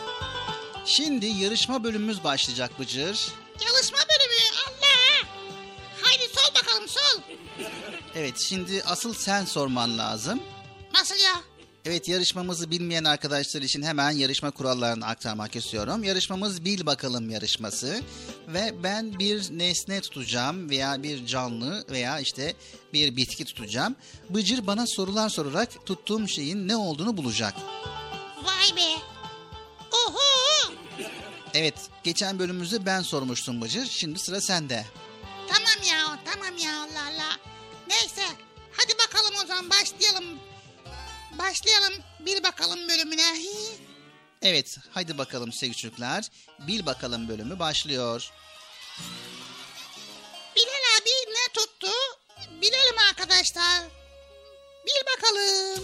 [0.85, 3.27] Şimdi yarışma bölümümüz başlayacak Bıcır.
[3.59, 5.27] Çalışma bölümü Allah.
[6.01, 7.21] Haydi sol bakalım sol.
[8.15, 10.39] Evet şimdi asıl sen sorman lazım.
[10.93, 11.41] Nasıl ya?
[11.85, 16.03] Evet yarışmamızı bilmeyen arkadaşlar için hemen yarışma kurallarını aktarmak istiyorum.
[16.03, 18.01] Yarışmamız bil bakalım yarışması
[18.47, 22.53] ve ben bir nesne tutacağım veya bir canlı veya işte
[22.93, 23.95] bir bitki tutacağım.
[24.29, 27.53] Bıcır bana sorular sorarak tuttuğum şeyin ne olduğunu bulacak.
[28.43, 29.01] Vay be.
[29.91, 30.73] Oho.
[31.53, 34.85] Evet geçen bölümümüzde ben sormuştum Bıcır şimdi sıra sende.
[35.47, 37.37] Tamam ya tamam ya Allah Allah.
[37.87, 38.23] Neyse
[38.71, 40.25] hadi bakalım o zaman başlayalım.
[41.39, 41.93] Başlayalım
[42.25, 43.21] bir bakalım bölümüne.
[43.21, 43.82] Hi.
[44.43, 46.27] Evet hadi bakalım sevgili çocuklar
[46.59, 48.31] bil bakalım bölümü başlıyor.
[50.55, 51.87] Bilal abi ne tuttu?
[52.61, 53.83] Bilelim arkadaşlar.
[54.85, 55.83] Bil bakalım.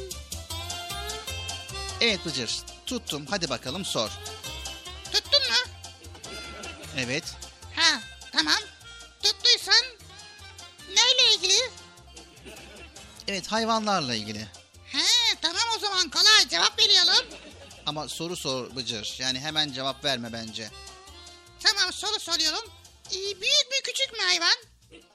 [2.01, 4.09] Evet Bıcır tuttum hadi bakalım sor.
[5.13, 5.71] Tuttun mu?
[6.97, 7.23] Evet
[7.75, 8.59] Ha tamam.
[9.23, 9.85] Tuttuysan
[10.87, 11.59] neyle ilgili?
[13.27, 14.47] evet hayvanlarla ilgili.
[17.89, 19.15] Ama soru sor Bıcır.
[19.19, 20.69] Yani hemen cevap verme bence.
[21.63, 22.71] Tamam soru soruyorum.
[23.11, 24.55] Ee, büyük mü küçük mü hayvan?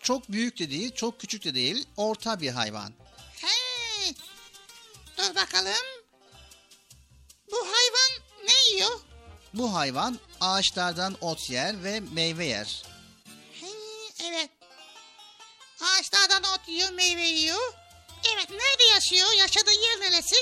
[0.01, 1.89] Çok büyük de değil, çok küçük de değil.
[1.97, 2.93] Orta bir hayvan.
[3.37, 4.15] He.
[5.19, 5.87] Dur bakalım.
[7.53, 9.01] Bu hayvan ne yiyor?
[9.55, 12.83] Bu hayvan ağaçlardan ot yer ve meyve yer.
[13.61, 13.67] He,
[14.25, 14.51] evet.
[15.81, 17.73] Ağaçlardan ot yiyor, meyve yiyor.
[18.35, 19.33] Evet, nerede yaşıyor?
[19.39, 20.37] Yaşadığı yer neresi?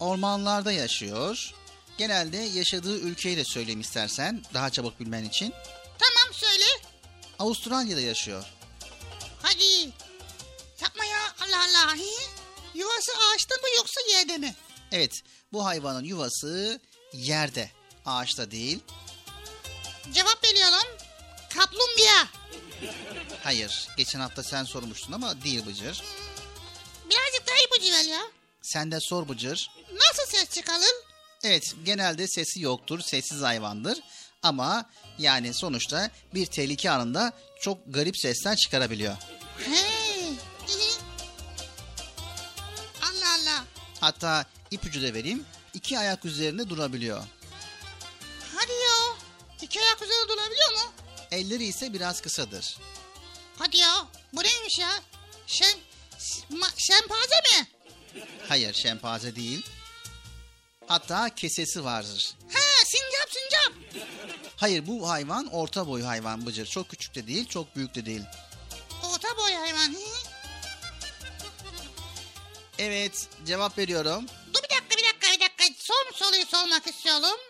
[0.00, 1.54] Ormanlarda yaşıyor.
[2.00, 5.54] Genelde yaşadığı ülkeyi de söyleyeyim istersen daha çabuk bilmen için.
[5.98, 6.64] Tamam söyle.
[7.38, 8.44] Avustralya'da yaşıyor.
[9.42, 9.90] Hadi.
[10.82, 11.96] Yapma ya Allah Allah.
[12.74, 14.54] Yuvası ağaçta mı yoksa yerde mi?
[14.92, 15.22] Evet,
[15.52, 16.80] bu hayvanın yuvası
[17.12, 17.70] yerde,
[18.06, 18.78] ağaçta değil.
[20.12, 20.88] Cevap veriyorum.
[21.54, 22.28] Kaplumbağa.
[23.42, 26.02] Hayır, geçen hafta sen sormuştun ama değil Bıcır.
[27.10, 28.22] Birazcık daha ipucu ver ya.
[28.62, 29.70] Sen de sor Bıcır.
[29.92, 31.09] Nasıl ses çıkarır?
[31.42, 33.98] Evet, genelde sesi yoktur, sessiz hayvandır.
[34.42, 39.16] Ama yani sonuçta bir tehlike anında çok garip sesler çıkarabiliyor.
[39.58, 39.76] He.
[43.02, 43.64] Allah Allah.
[44.00, 45.44] Hatta ipucu da vereyim,
[45.74, 47.22] iki ayak üzerinde durabiliyor.
[48.56, 49.16] Hadi ya.
[49.62, 50.92] İki ayak üzerinde durabiliyor mu?
[51.30, 52.78] Elleri ise biraz kısadır.
[53.58, 54.06] Hadi ya.
[54.32, 54.90] Bu neymiş ya?
[55.46, 55.78] Şem,
[56.50, 57.68] ma- şempanze mi?
[58.48, 59.66] Hayır, şempanze değil.
[60.90, 62.34] Hatta kesesi vardır.
[62.52, 63.72] Ha sincap sincap.
[64.56, 66.66] Hayır, bu hayvan orta boy hayvan Bıcır.
[66.66, 68.22] Çok küçük de değil, çok büyük de değil.
[69.04, 69.92] Orta boy hayvan.
[69.92, 69.98] He?
[72.78, 74.26] Evet, cevap veriyorum.
[74.54, 75.64] Dur bir dakika bir dakika bir dakika.
[75.78, 77.40] Son soruyu sormak istiyorum.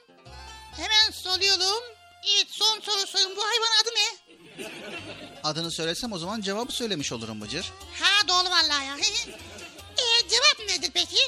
[0.76, 1.82] Hemen soruyorum.
[2.36, 3.36] Evet son soru sorun.
[3.36, 4.20] Bu hayvan adı ne?
[5.44, 7.72] Adını söylesem o zaman cevabı söylemiş olurum Bıcır.
[8.00, 8.96] Ha doğru vallahi ya.
[9.98, 11.18] e, cevap nedir peki?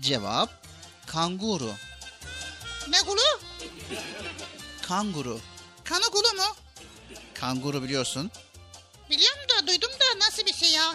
[0.00, 0.67] Cevap
[1.12, 1.72] kanguru.
[2.88, 3.40] Ne kulu?
[4.82, 5.40] Kanguru.
[5.84, 6.56] Kanı kulu mu?
[7.34, 8.30] Kanguru biliyorsun.
[9.10, 10.94] Biliyorum da duydum da nasıl bir şey ya?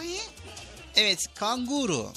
[0.96, 2.12] Evet, kanguru.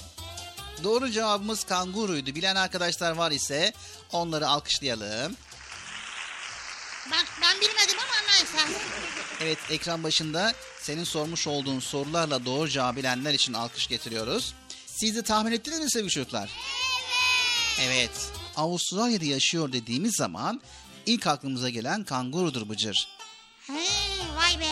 [0.84, 2.36] Doğru cevabımız kanguruydu.
[2.36, 3.74] Bilen arkadaşlar var ise
[4.12, 5.36] onları alkışlayalım.
[7.12, 8.80] Ben, ben bilmedim ama neyse.
[9.42, 14.54] Evet, ekran başında senin sormuş olduğun sorularla doğru cevabı bilenler için alkış getiriyoruz.
[14.86, 16.50] Siz de tahmin ettiniz mi sevgili çocuklar?
[16.50, 16.87] Evet.
[18.56, 20.62] Avustralya'da yaşıyor dediğimiz zaman
[21.06, 23.08] ilk aklımıza gelen kangurudur Bıcır.
[23.68, 23.74] He,
[24.38, 24.66] vay be.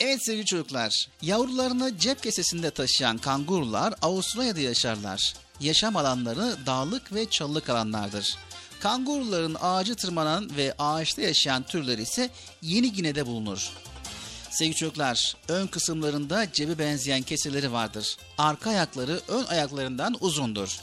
[0.00, 5.34] Evet sevgili çocuklar, yavrularını cep kesesinde taşıyan kangurular Avustralya'da yaşarlar.
[5.60, 8.36] Yaşam alanları dağlık ve çalılık alanlardır.
[8.80, 12.30] Kanguruların ağacı tırmanan ve ağaçta yaşayan türleri ise
[12.62, 13.70] Yeni Gine'de bulunur.
[14.50, 18.16] Sevgili çocuklar, ön kısımlarında cebe benzeyen keseleri vardır.
[18.38, 20.80] Arka ayakları ön ayaklarından uzundur.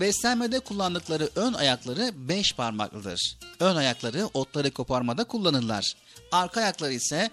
[0.00, 3.38] Beslenmede kullandıkları ön ayakları beş parmaklıdır.
[3.60, 5.94] Ön ayakları otları koparmada kullanırlar.
[6.32, 7.30] Arka ayakları ise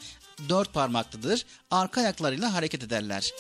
[0.50, 1.46] Dört parmaklıdır.
[1.72, 3.32] Arka ayaklarıyla hareket ederler.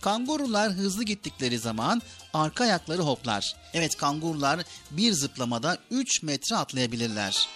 [0.00, 2.02] Kangurular hızlı gittikleri zaman
[2.34, 3.56] arka ayakları hoplar.
[3.72, 7.48] Evet kangurular bir zıplamada 3 metre atlayabilirler.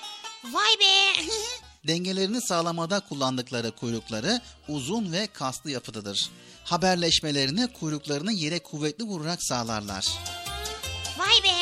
[0.44, 1.22] Vay be.
[1.86, 6.30] Dengelerini sağlamada kullandıkları kuyrukları uzun ve kaslı yapıdadır.
[6.64, 10.06] Haberleşmelerini kuyruklarını yere kuvvetli vurarak sağlarlar.
[11.18, 11.56] Vay be.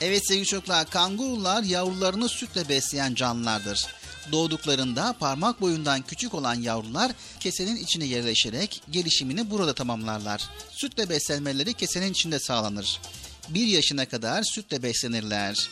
[0.00, 3.86] Evet sevgili çocuklar, kangurular yavrularını sütle besleyen canlılardır.
[4.32, 10.48] Doğduklarında parmak boyundan küçük olan yavrular kesenin içine yerleşerek gelişimini burada tamamlarlar.
[10.70, 13.00] Sütle beslenmeleri kesenin içinde sağlanır.
[13.48, 15.68] Bir yaşına kadar sütle beslenirler.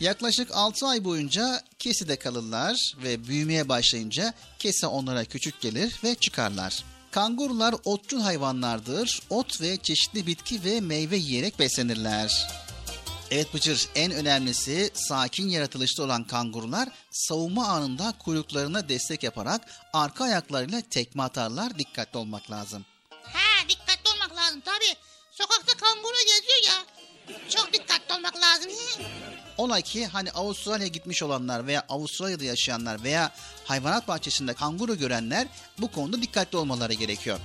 [0.00, 6.84] Yaklaşık 6 ay boyunca keside kalırlar ve büyümeye başlayınca kese onlara küçük gelir ve çıkarlar.
[7.14, 9.20] Kangurular otçul hayvanlardır.
[9.30, 12.48] Ot ve çeşitli bitki ve meyve yiyerek beslenirler.
[13.30, 19.60] Evet Bıcır en önemlisi sakin yaratılışta olan kangurular savunma anında kuyruklarına destek yaparak
[19.92, 22.84] arka ayaklarıyla tekme atarlar dikkatli olmak lazım.
[23.10, 24.84] Ha dikkatli olmak lazım tabi.
[25.32, 27.03] Sokakta kanguru geziyor ya.
[27.48, 28.70] Çok dikkatli olmak lazım.
[29.58, 33.32] Ola ki hani Avustralya'ya gitmiş olanlar veya Avustralya'da yaşayanlar veya
[33.64, 35.48] hayvanat bahçesinde kanguru görenler
[35.78, 37.38] bu konuda dikkatli olmaları gerekiyor.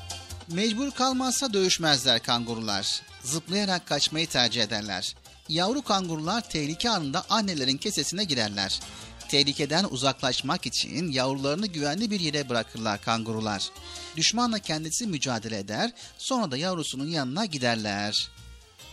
[0.48, 3.02] Mecbur kalmazsa dövüşmezler kangurular.
[3.24, 5.16] Zıplayarak kaçmayı tercih ederler.
[5.50, 8.80] Yavru kangurular tehlike anında annelerin kesesine girerler.
[9.30, 13.70] Tehlikeden uzaklaşmak için yavrularını güvenli bir yere bırakırlar kangurular.
[14.18, 18.30] Düşmanla kendisi mücadele eder, sonra da yavrusunun yanına giderler.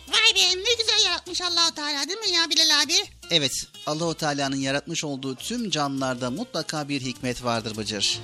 [0.08, 2.92] Vay be ne güzel yaratmış Allahu Teala değil mi ya Bilal abi?
[3.30, 3.52] Evet,
[3.86, 8.20] Allahu Teala'nın yaratmış olduğu tüm canlılarda mutlaka bir hikmet vardır Bıcır.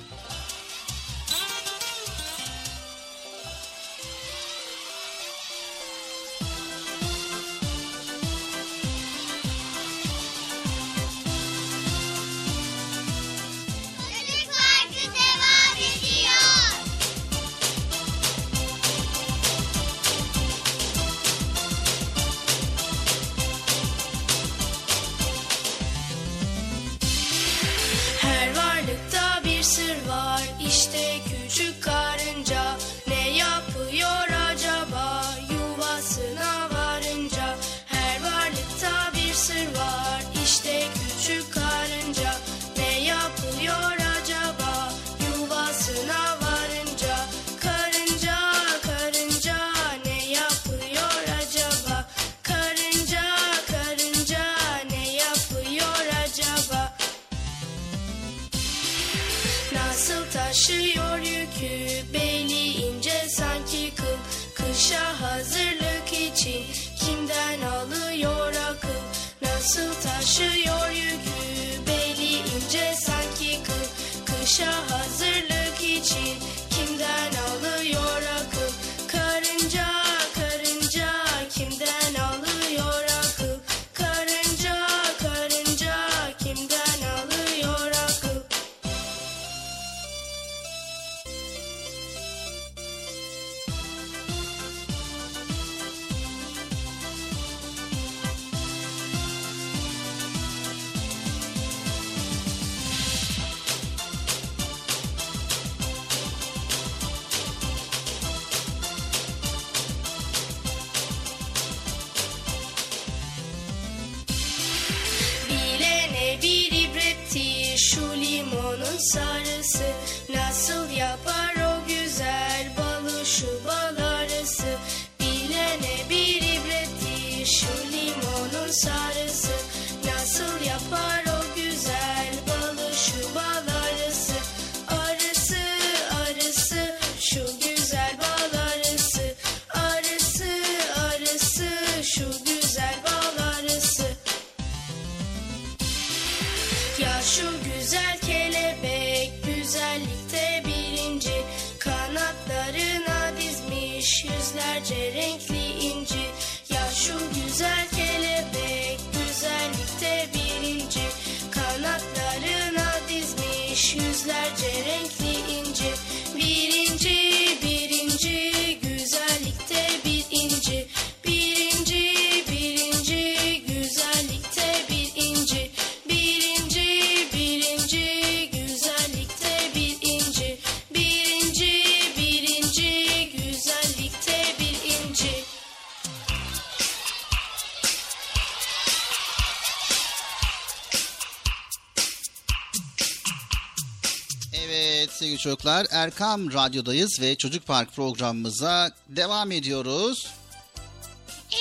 [195.43, 195.87] Çocuklar.
[195.91, 200.27] Erkam Radyo'dayız ve Çocuk Park programımıza devam ediyoruz.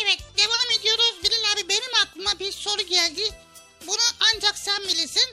[0.03, 1.15] Evet devam ediyoruz.
[1.25, 3.23] Bilal abi benim aklıma bir soru geldi.
[3.87, 4.03] Bunu
[4.35, 5.29] ancak sen bilirsin.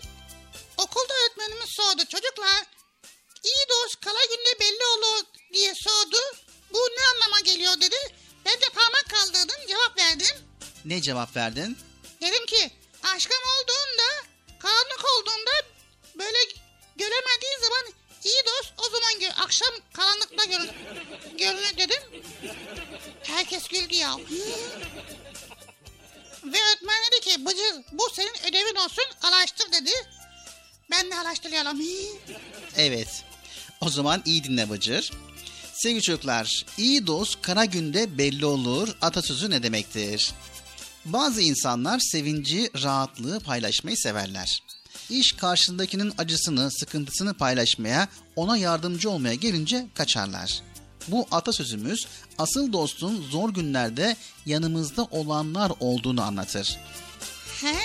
[0.77, 2.01] Okulda öğretmenimiz sordu.
[2.09, 2.63] Çocuklar
[3.43, 5.23] iyi dost kala günde belli olur
[5.53, 6.17] diye sordu.
[6.73, 7.95] Bu ne anlama geliyor dedi.
[8.45, 10.45] Ben de parmak kaldırdım cevap verdim.
[10.85, 11.77] Ne cevap verdin?
[33.99, 35.11] Zaman iyi dinle Bıcır.
[35.73, 40.31] Sevgili çocuklar, iyi dost kara günde belli olur atasözü ne demektir?
[41.05, 44.63] Bazı insanlar sevinci, rahatlığı paylaşmayı severler.
[45.09, 50.61] İş karşındakinin acısını, sıkıntısını paylaşmaya, ona yardımcı olmaya gelince kaçarlar.
[51.07, 52.07] Bu atasözümüz
[52.37, 54.15] asıl dostun zor günlerde
[54.45, 56.77] yanımızda olanlar olduğunu anlatır.
[57.61, 57.75] He,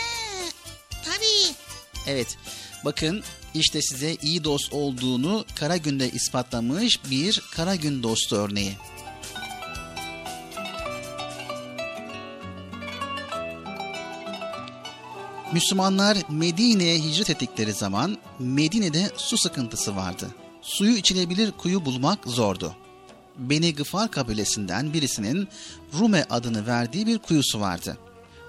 [1.04, 1.54] tabii.
[2.06, 2.38] Evet,
[2.84, 3.22] bakın
[3.54, 8.76] işte size iyi dost olduğunu kara günde ispatlamış bir kara gün dostu örneği.
[15.52, 20.28] Müslümanlar Medine'ye hicret ettikleri zaman Medine'de su sıkıntısı vardı.
[20.62, 22.76] Suyu içilebilir kuyu bulmak zordu.
[23.38, 25.48] Beni Gıfar kabilesinden birisinin
[25.98, 27.98] Rume adını verdiği bir kuyusu vardı.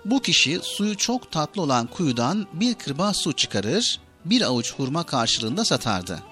[0.05, 5.65] Bu kişi suyu çok tatlı olan kuyudan bir kırbaç su çıkarır, bir avuç hurma karşılığında
[5.65, 6.23] satardı.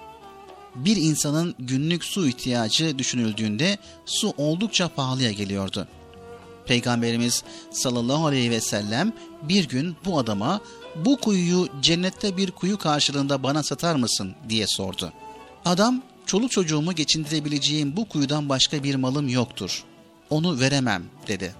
[0.74, 5.88] Bir insanın günlük su ihtiyacı düşünüldüğünde su oldukça pahalıya geliyordu.
[6.66, 9.12] Peygamberimiz sallallahu aleyhi ve sellem
[9.42, 10.60] bir gün bu adama
[11.04, 15.12] bu kuyuyu cennette bir kuyu karşılığında bana satar mısın diye sordu.
[15.64, 19.84] Adam çoluk çocuğumu geçindirebileceğim bu kuyudan başka bir malım yoktur.
[20.30, 21.54] Onu veremem dedi.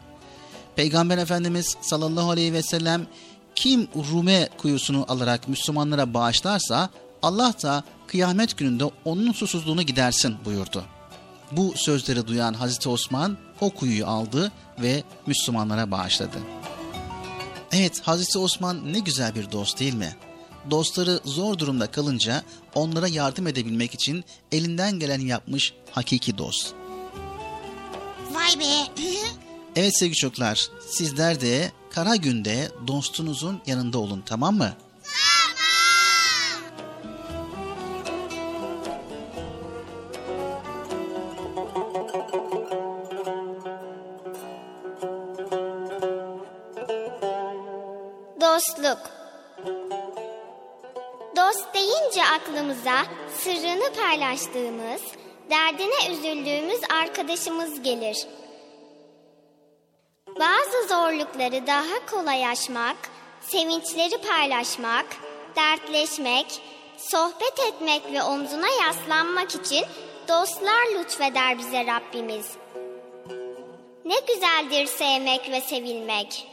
[0.77, 3.07] Peygamber Efendimiz sallallahu aleyhi ve sellem
[3.55, 6.91] kim Rume kuyusunu alarak Müslümanlara bağışlarsa
[7.23, 10.85] Allah da kıyamet gününde onun susuzluğunu gidersin buyurdu.
[11.53, 16.39] Bu sözleri duyan Hazreti Osman o kuyuyu aldı ve Müslümanlara bağışladı.
[17.73, 20.17] Evet Hazreti Osman ne güzel bir dost değil mi?
[20.71, 22.43] Dostları zor durumda kalınca
[22.75, 26.73] onlara yardım edebilmek için elinden geleni yapmış hakiki dost.
[28.33, 29.05] Vay be.
[29.77, 34.73] Evet sevgili çocuklar sizler de kara günde dostunuzun yanında olun tamam mı?
[48.41, 48.99] Dostluk
[51.37, 53.05] Dost deyince aklımıza
[53.39, 55.03] sırrını paylaştığımız,
[55.51, 58.27] derdine üzüldüğümüz arkadaşımız gelir.
[60.41, 62.97] Bazı zorlukları daha kolay aşmak,
[63.41, 65.07] sevinçleri paylaşmak,
[65.57, 66.63] dertleşmek,
[66.97, 69.85] sohbet etmek ve omzuna yaslanmak için
[70.29, 72.47] dostlar lütfeder bize Rabbimiz.
[74.05, 76.47] Ne güzeldir sevmek ve sevilmek.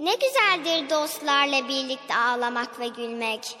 [0.00, 3.58] Ne güzeldir dostlarla birlikte ağlamak ve gülmek.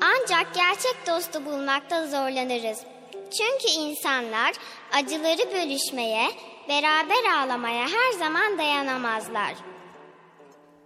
[0.00, 2.78] Ancak gerçek dostu bulmakta zorlanırız.
[3.12, 4.52] Çünkü insanlar
[4.92, 6.30] acıları bölüşmeye,
[6.68, 9.54] beraber ağlamaya her zaman dayanamazlar.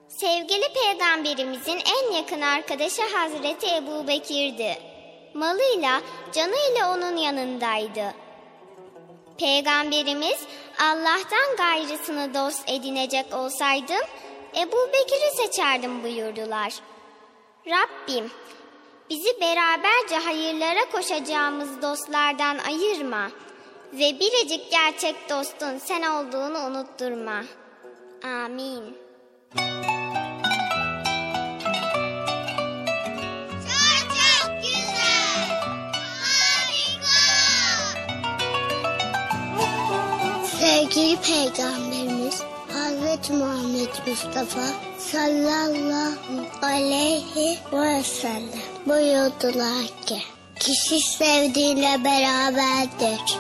[0.09, 4.79] Sevgili peygamberimizin en yakın arkadaşı Hazreti Ebu Bekir'di.
[5.35, 6.01] Malıyla,
[6.33, 8.15] canıyla onun yanındaydı.
[9.39, 10.47] Peygamberimiz
[10.81, 14.03] Allah'tan gayrısını dost edinecek olsaydım
[14.57, 16.73] Ebu Bekir'i seçerdim buyurdular.
[17.67, 18.31] Rabbim
[19.11, 23.31] bizi beraberce hayırlara koşacağımız dostlardan ayırma
[23.93, 27.45] ve biricik gerçek dostun sen olduğunu unutturma.
[28.25, 28.97] Amin.
[34.11, 35.61] Çok güzel.
[36.23, 37.21] Harika.
[40.61, 42.43] Sevgili Peygamberimiz
[42.73, 44.67] Hazreti Muhammed Mustafa
[44.99, 50.23] sallallahu aleyhi ve sellem buyurdular ki
[50.61, 53.39] kişi sevdiğiyle beraberdir.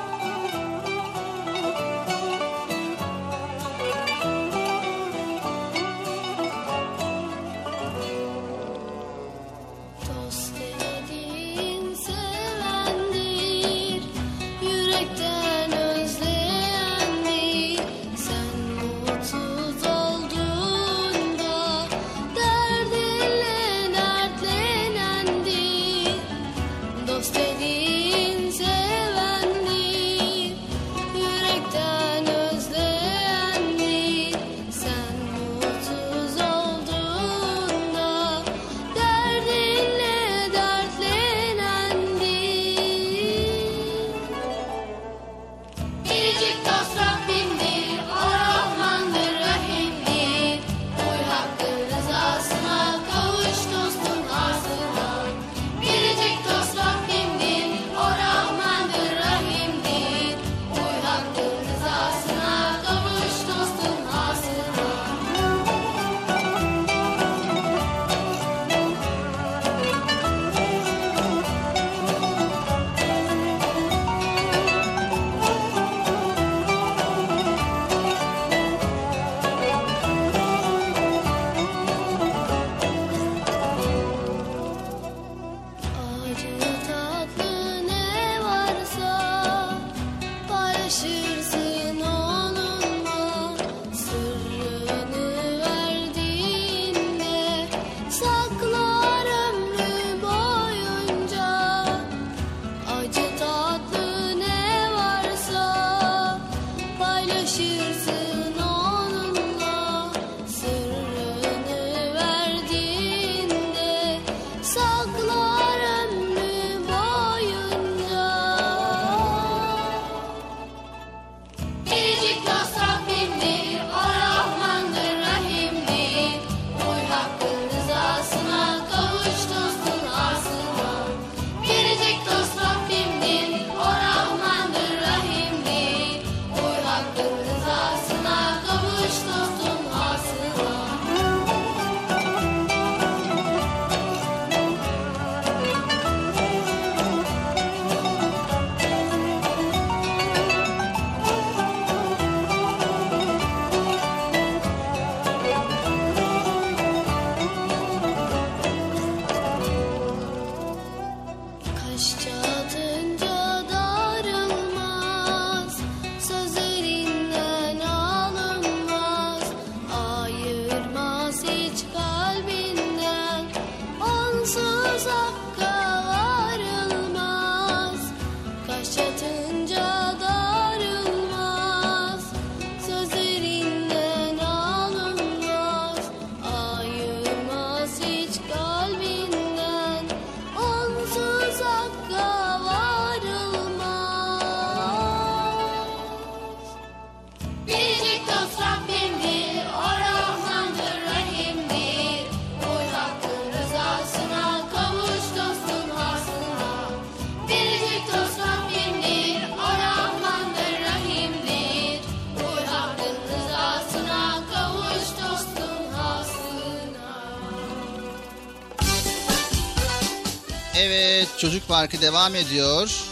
[221.41, 223.05] Çocuk Parkı devam ediyor.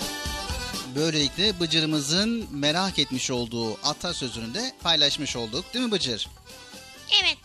[0.95, 5.75] Böylelikle Bıcır'ımızın merak etmiş olduğu atasözünü de paylaşmış olduk.
[5.75, 6.29] Değil mi Bıcır?
[7.23, 7.37] Evet.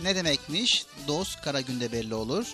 [0.00, 0.84] Ne demekmiş?
[1.08, 2.46] Dost kara günde belli olur.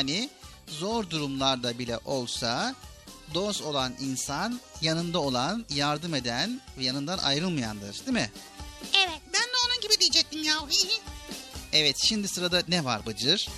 [0.00, 0.30] Yani
[0.66, 2.74] zor durumlarda bile olsa
[3.34, 8.06] dost olan insan yanında olan, yardım eden ve yanından ayrılmayandır.
[8.06, 8.30] Değil mi?
[8.94, 9.20] Evet.
[9.26, 10.54] Ben de onun gibi diyecektim ya.
[11.72, 13.48] Evet şimdi sırada ne var Bıcır?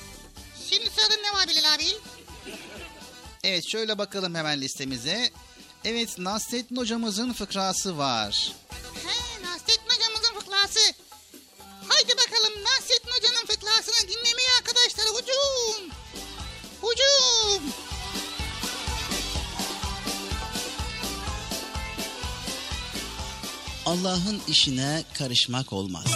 [0.71, 1.87] Şimdi sırada ne var Bilal abi?
[3.45, 5.31] Evet şöyle bakalım hemen listemize.
[5.85, 8.53] Evet Nasrettin hocamızın fıkrası var.
[23.93, 26.07] Allah'ın işine karışmak olmaz.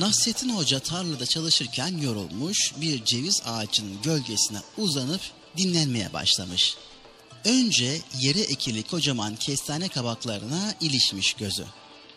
[0.00, 5.20] Nasrettin Hoca tarlada çalışırken yorulmuş bir ceviz ağacının gölgesine uzanıp
[5.56, 6.76] dinlenmeye başlamış.
[7.44, 11.64] Önce yere ekili kocaman kestane kabaklarına ilişmiş gözü.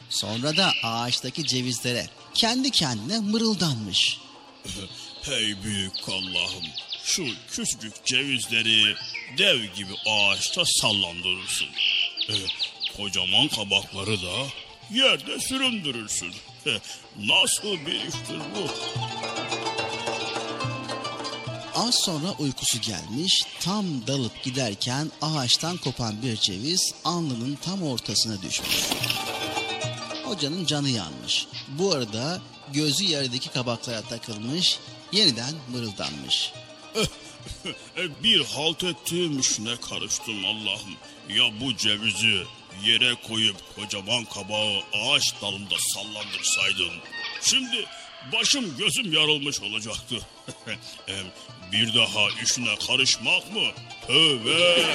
[0.10, 4.20] Sonra da ağaçtaki cevizlere kendi kendine mırıldanmış.
[5.22, 6.64] Hey büyük Allah'ım
[7.08, 8.96] şu küçücük cevizleri
[9.38, 11.68] dev gibi ağaçta sallandırırsın.
[12.30, 12.34] Ee,
[12.98, 14.48] kocaman kabakları da
[14.92, 16.34] yerde süründürürsün.
[16.68, 16.80] Ee,
[17.18, 18.68] nasıl bir iştir bu?
[21.76, 28.84] Az sonra uykusu gelmiş, tam dalıp giderken ağaçtan kopan bir ceviz alnının tam ortasına düşmüş.
[30.24, 31.48] Hocanın canı yanmış.
[31.68, 32.42] Bu arada
[32.74, 34.80] gözü yerdeki kabaklara takılmış,
[35.12, 36.52] yeniden mırıldanmış.
[37.98, 40.96] E, bir halt ettiğim işine karıştım Allah'ım.
[41.30, 42.44] Ya bu cevizi
[42.86, 46.92] yere koyup kocaman kabağı ağaç dalında sallandırsaydın.
[47.42, 47.86] Şimdi
[48.34, 50.16] başım gözüm yarılmış olacaktı.
[51.08, 51.16] E,
[51.72, 53.64] bir daha işine karışmak mı?
[54.08, 54.86] Tövbe!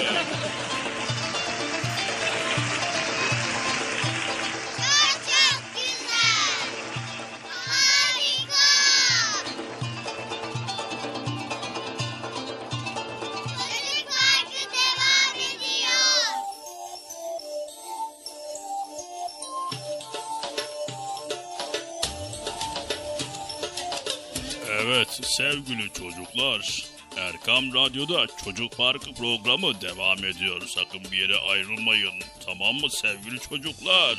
[25.53, 26.85] Sevgili çocuklar.
[27.17, 30.63] Erkam Radyo'da Çocuk Parkı programı devam ediyor.
[30.67, 32.13] Sakın bir yere ayrılmayın.
[32.47, 34.19] Tamam mı sevgili çocuklar?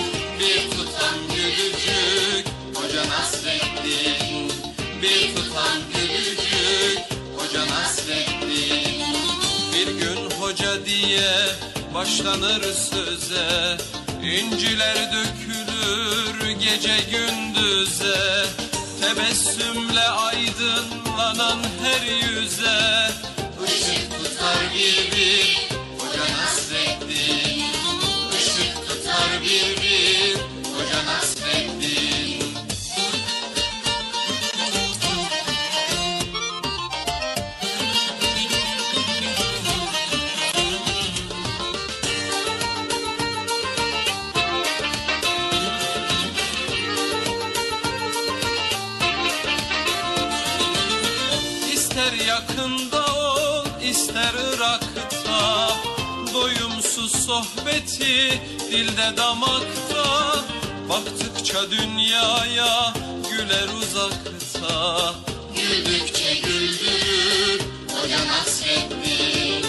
[3.01, 4.51] Hoca Nasreddin
[5.01, 6.99] Bir tutam gülücük
[7.37, 9.15] Hoca Nasreddin
[9.73, 11.31] Bir gün hoca diye
[11.93, 13.77] başlanır söze.
[14.23, 18.45] İnciler dökülür gece gündüze.
[19.01, 23.09] Tebessümle aydınlanan her yüze
[58.71, 60.35] dilde damakta
[60.89, 62.93] Baktıkça dünyaya
[63.29, 65.13] güler uzakta.
[65.55, 69.65] Güldükçe güldürür Hoca Nasreddin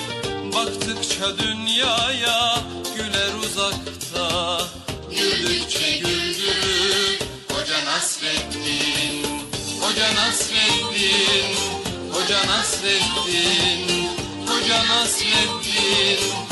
[0.52, 2.58] Baktıkça dünyaya
[2.96, 4.58] güler uzakta.
[5.10, 7.18] Güldükçe güldürür
[7.52, 9.26] Hoca Nasreddin
[9.80, 11.56] Hoca Nasreddin
[12.12, 14.08] Hoca Nasreddin
[14.46, 16.51] Hoca Nasreddin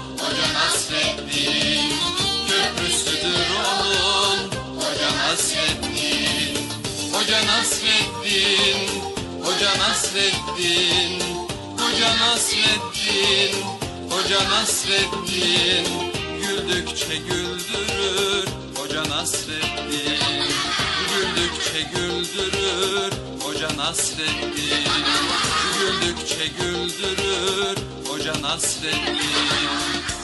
[7.41, 9.01] Hoca Nasreddin
[9.41, 11.21] Hoca Nasreddin
[11.79, 13.55] Hoca Nasreddin
[14.11, 15.85] Hoca Nasreddin
[16.41, 20.19] Güldükçe güldürür Hoca Nasreddin
[21.09, 23.11] Güldükçe güldürür
[23.43, 24.85] Hoca Nasreddin
[25.79, 27.77] Güldükçe güldürür
[28.07, 30.20] Hoca Nasreddin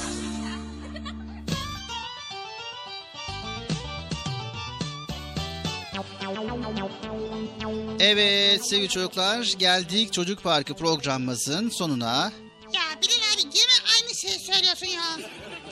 [7.99, 12.31] Evet sevgili çocuklar geldik Çocuk Parkı programımızın sonuna.
[12.73, 15.17] Ya Bilal abi gene aynı şeyi söylüyorsun ya.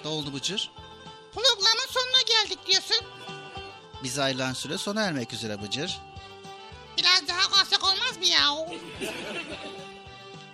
[0.06, 0.72] Ne oldu Bıcır?
[1.34, 2.98] Programın sonuna geldik diyorsun.
[4.04, 5.98] Bize ayrılan süre sona ermek üzere Bıcır.
[6.98, 8.68] Biraz daha kalsak olmaz mı ya?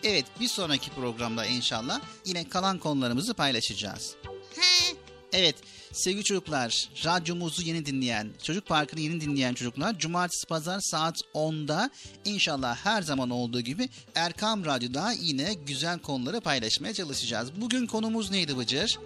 [0.03, 4.15] Evet bir sonraki programda inşallah yine kalan konularımızı paylaşacağız.
[4.55, 4.95] He.
[5.33, 5.55] Evet
[5.93, 11.89] sevgili çocuklar radyomuzu yeni dinleyen, Çocuk Parkı'nı yeni dinleyen çocuklar cumartesi pazar saat 10'da
[12.25, 17.61] inşallah her zaman olduğu gibi Erkam Radyo'da yine güzel konuları paylaşmaya çalışacağız.
[17.61, 18.99] Bugün konumuz neydi Bıcır?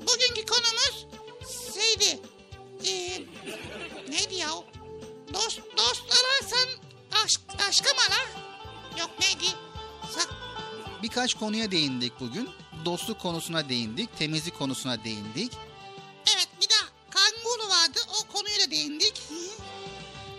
[0.00, 1.06] Bugünkü konumuz
[1.74, 2.20] şeydi.
[2.86, 3.22] Ee,
[4.10, 4.48] neydi ya?
[5.34, 6.68] Dost, dost ararsan
[7.24, 8.40] aşk, aşka mı ara?
[9.00, 9.54] Yok neydi?
[10.14, 10.34] Sak,
[11.02, 12.48] Birkaç konuya değindik bugün.
[12.84, 15.52] Dostluk konusuna değindik, temizlik konusuna değindik.
[16.34, 16.74] Evet bir de
[17.10, 19.22] kanguru vardı o konuya da değindik.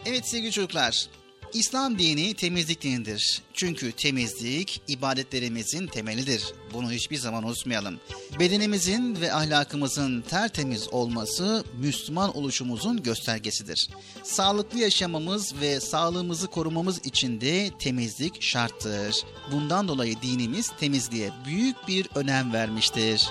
[0.06, 1.10] Evet sevgili çocuklar,
[1.54, 3.42] İslam dini temizlik dinidir.
[3.54, 6.44] Çünkü temizlik ibadetlerimizin temelidir.
[6.74, 8.00] Bunu hiçbir zaman unutmayalım.
[8.40, 13.90] Bedenimizin ve ahlakımızın tertemiz olması Müslüman oluşumuzun göstergesidir.
[14.24, 19.24] Sağlıklı yaşamamız ve sağlığımızı korumamız için de temizlik şarttır.
[19.52, 23.30] Bundan dolayı dinimiz temizliğe büyük bir önem vermiştir.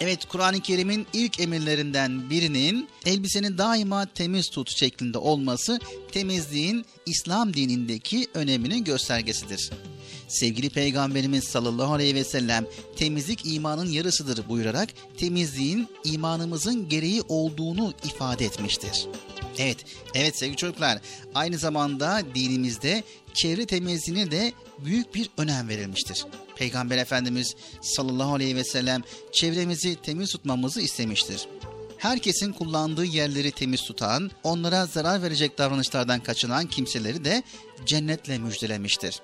[0.00, 5.80] Evet Kur'an-ı Kerim'in ilk emirlerinden birinin elbisenin daima temiz tut şeklinde olması
[6.12, 9.70] temizliğin İslam dinindeki öneminin göstergesidir.
[10.28, 12.66] Sevgili Peygamberimiz sallallahu aleyhi ve sellem
[12.96, 19.06] temizlik imanın yarısıdır buyurarak temizliğin imanımızın gereği olduğunu ifade etmiştir.
[19.58, 19.78] Evet,
[20.14, 20.98] evet sevgili çocuklar
[21.34, 23.02] aynı zamanda dinimizde
[23.34, 26.26] çevre temizliğine de büyük bir önem verilmiştir.
[26.56, 29.02] Peygamber Efendimiz sallallahu aleyhi ve sellem
[29.32, 31.46] çevremizi temiz tutmamızı istemiştir.
[31.98, 37.42] Herkesin kullandığı yerleri temiz tutan, onlara zarar verecek davranışlardan kaçınan kimseleri de
[37.86, 39.20] cennetle müjdelemiştir.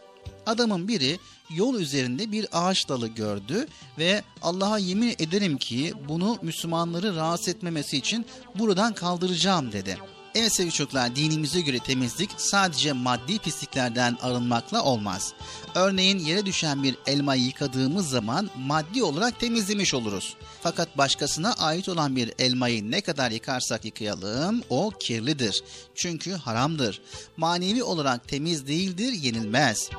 [0.47, 1.19] Adamın biri
[1.51, 3.67] yol üzerinde bir ağaç dalı gördü
[3.99, 9.99] ve Allah'a yemin ederim ki bunu Müslümanları rahatsız etmemesi için buradan kaldıracağım dedi.
[10.35, 15.33] Evet sevgili çocuklar dinimize göre temizlik sadece maddi pisliklerden arınmakla olmaz.
[15.75, 20.37] Örneğin yere düşen bir elmayı yıkadığımız zaman maddi olarak temizlemiş oluruz.
[20.63, 25.65] Fakat başkasına ait olan bir elmayı ne kadar yıkarsak yıkayalım o kirlidir.
[25.95, 27.01] Çünkü haramdır.
[27.37, 29.91] Manevi olarak temiz değildir, yenilmez.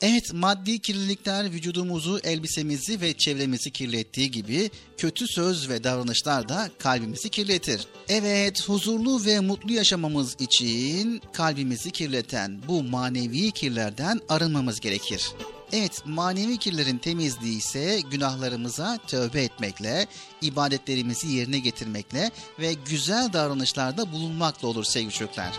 [0.00, 7.28] Evet maddi kirlilikler vücudumuzu, elbisemizi ve çevremizi kirlettiği gibi kötü söz ve davranışlar da kalbimizi
[7.28, 7.86] kirletir.
[8.08, 15.32] Evet huzurlu ve mutlu yaşamamız için kalbimizi kirleten bu manevi kirlerden arınmamız gerekir.
[15.72, 20.06] Evet manevi kirlerin temizliği ise günahlarımıza tövbe etmekle,
[20.42, 25.52] ibadetlerimizi yerine getirmekle ve güzel davranışlarda bulunmakla olur sevgili çocuklar.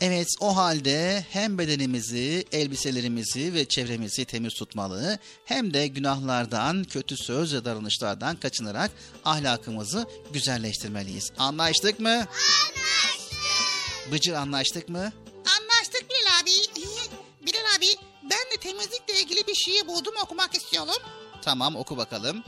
[0.00, 7.54] Evet o halde hem bedenimizi, elbiselerimizi ve çevremizi temiz tutmalı hem de günahlardan, kötü söz
[7.54, 8.90] ve davranışlardan kaçınarak
[9.24, 11.32] ahlakımızı güzelleştirmeliyiz.
[11.38, 12.10] Anlaştık mı?
[12.10, 14.12] Anlaştık.
[14.12, 15.12] Bıcır anlaştık mı?
[15.60, 16.50] Anlaştık Bilal abi.
[17.46, 17.86] Bilal abi
[18.22, 21.02] ben de temizlikle ilgili bir şiir buldum okumak istiyorum.
[21.42, 22.44] Tamam oku bakalım.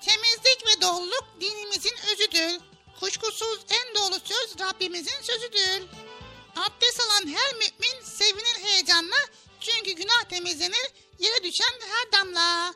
[0.00, 2.60] Temizlik ve doğruluk dinimizin özüdür.
[3.00, 5.86] Kuşkusuz en doğru söz Rabbimizin sözüdür.
[6.58, 9.16] Abdest alan her mümin sevinir heyecanla.
[9.60, 10.86] Çünkü günah temizlenir
[11.18, 12.74] yere düşen her damla.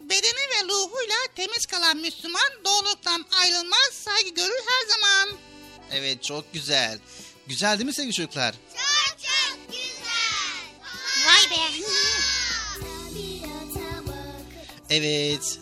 [0.00, 5.38] Bedeni ve ruhuyla temiz kalan Müslüman doğruluktan ayrılmaz, saygı görür her zaman.
[5.92, 6.98] Evet çok güzel.
[7.46, 8.54] Güzel değil mi sevgili çocuklar?
[8.72, 10.76] Çok çok güzel.
[11.26, 11.84] Vay be.
[14.90, 15.58] Evet.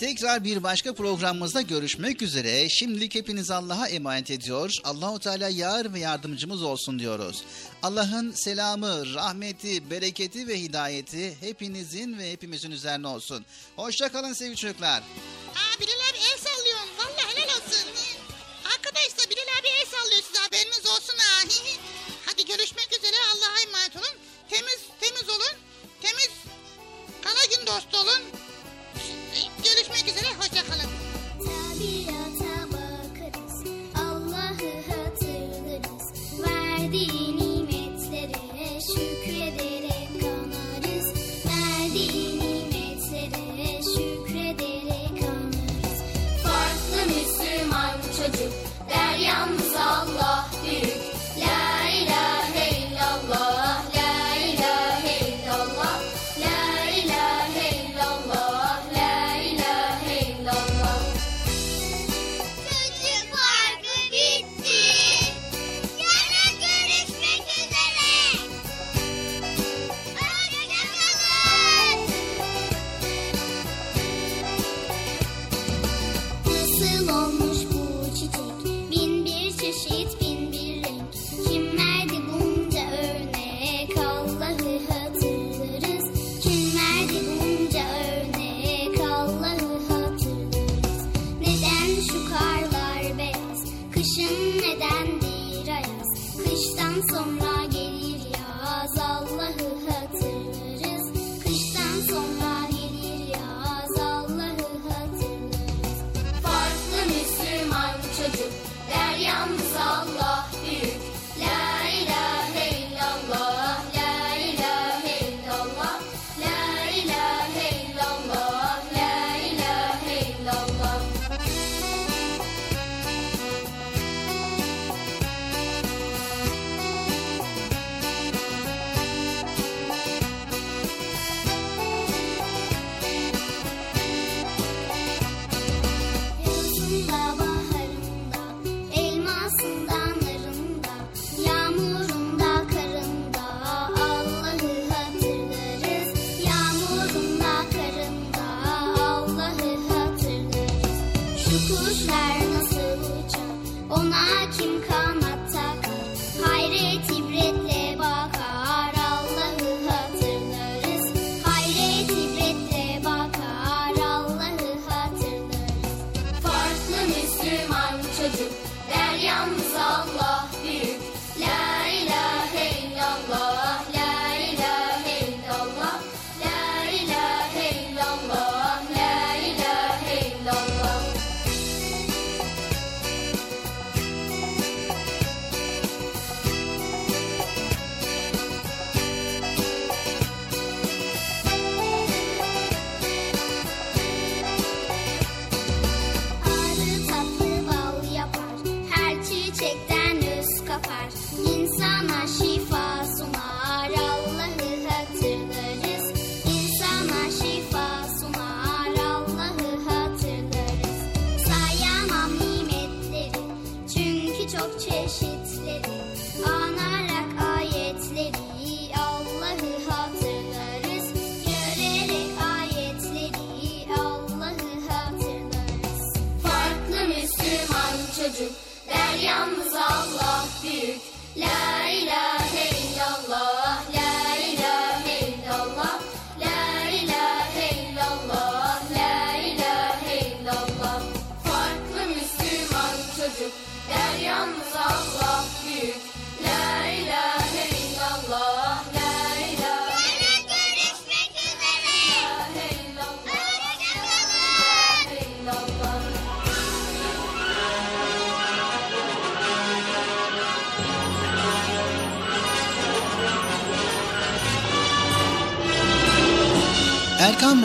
[0.00, 2.68] Tekrar bir başka programımızda görüşmek üzere.
[2.68, 4.70] Şimdilik hepiniz Allah'a emanet ediyor.
[4.84, 7.44] Allahu Teala yar ve yardımcımız olsun diyoruz.
[7.82, 13.44] Allah'ın selamı, rahmeti, bereketi ve hidayeti hepinizin ve hepimizin üzerine olsun.
[13.76, 15.02] Hoşça kalın sevgili çocuklar.
[15.54, 15.84] Aa
[16.32, 16.90] el sallıyorsun.
[16.98, 17.86] Vallahi helal olsun.
[18.64, 21.42] Arkadaşlar Bilal abi el sallıyor size haberiniz olsun ha.
[22.26, 24.16] Hadi görüşmek üzere Allah'a emanet olun.
[24.50, 25.56] Temiz temiz olun.
[26.02, 26.30] Temiz
[27.22, 28.45] kara gün dostu olun.
[30.16, 30.90] Üzere hoşça kalın.
[31.38, 33.64] Tabiata bakarız,
[33.94, 36.06] Allah'ı hatırlarız.
[36.42, 41.06] Verdiği nimetlere şükrederek kanarız.
[41.46, 45.98] Verdiği nimetlere şükrederek kanarız.
[46.42, 48.52] Farklı Müslüman çocuk
[48.88, 50.48] der yalnız Allah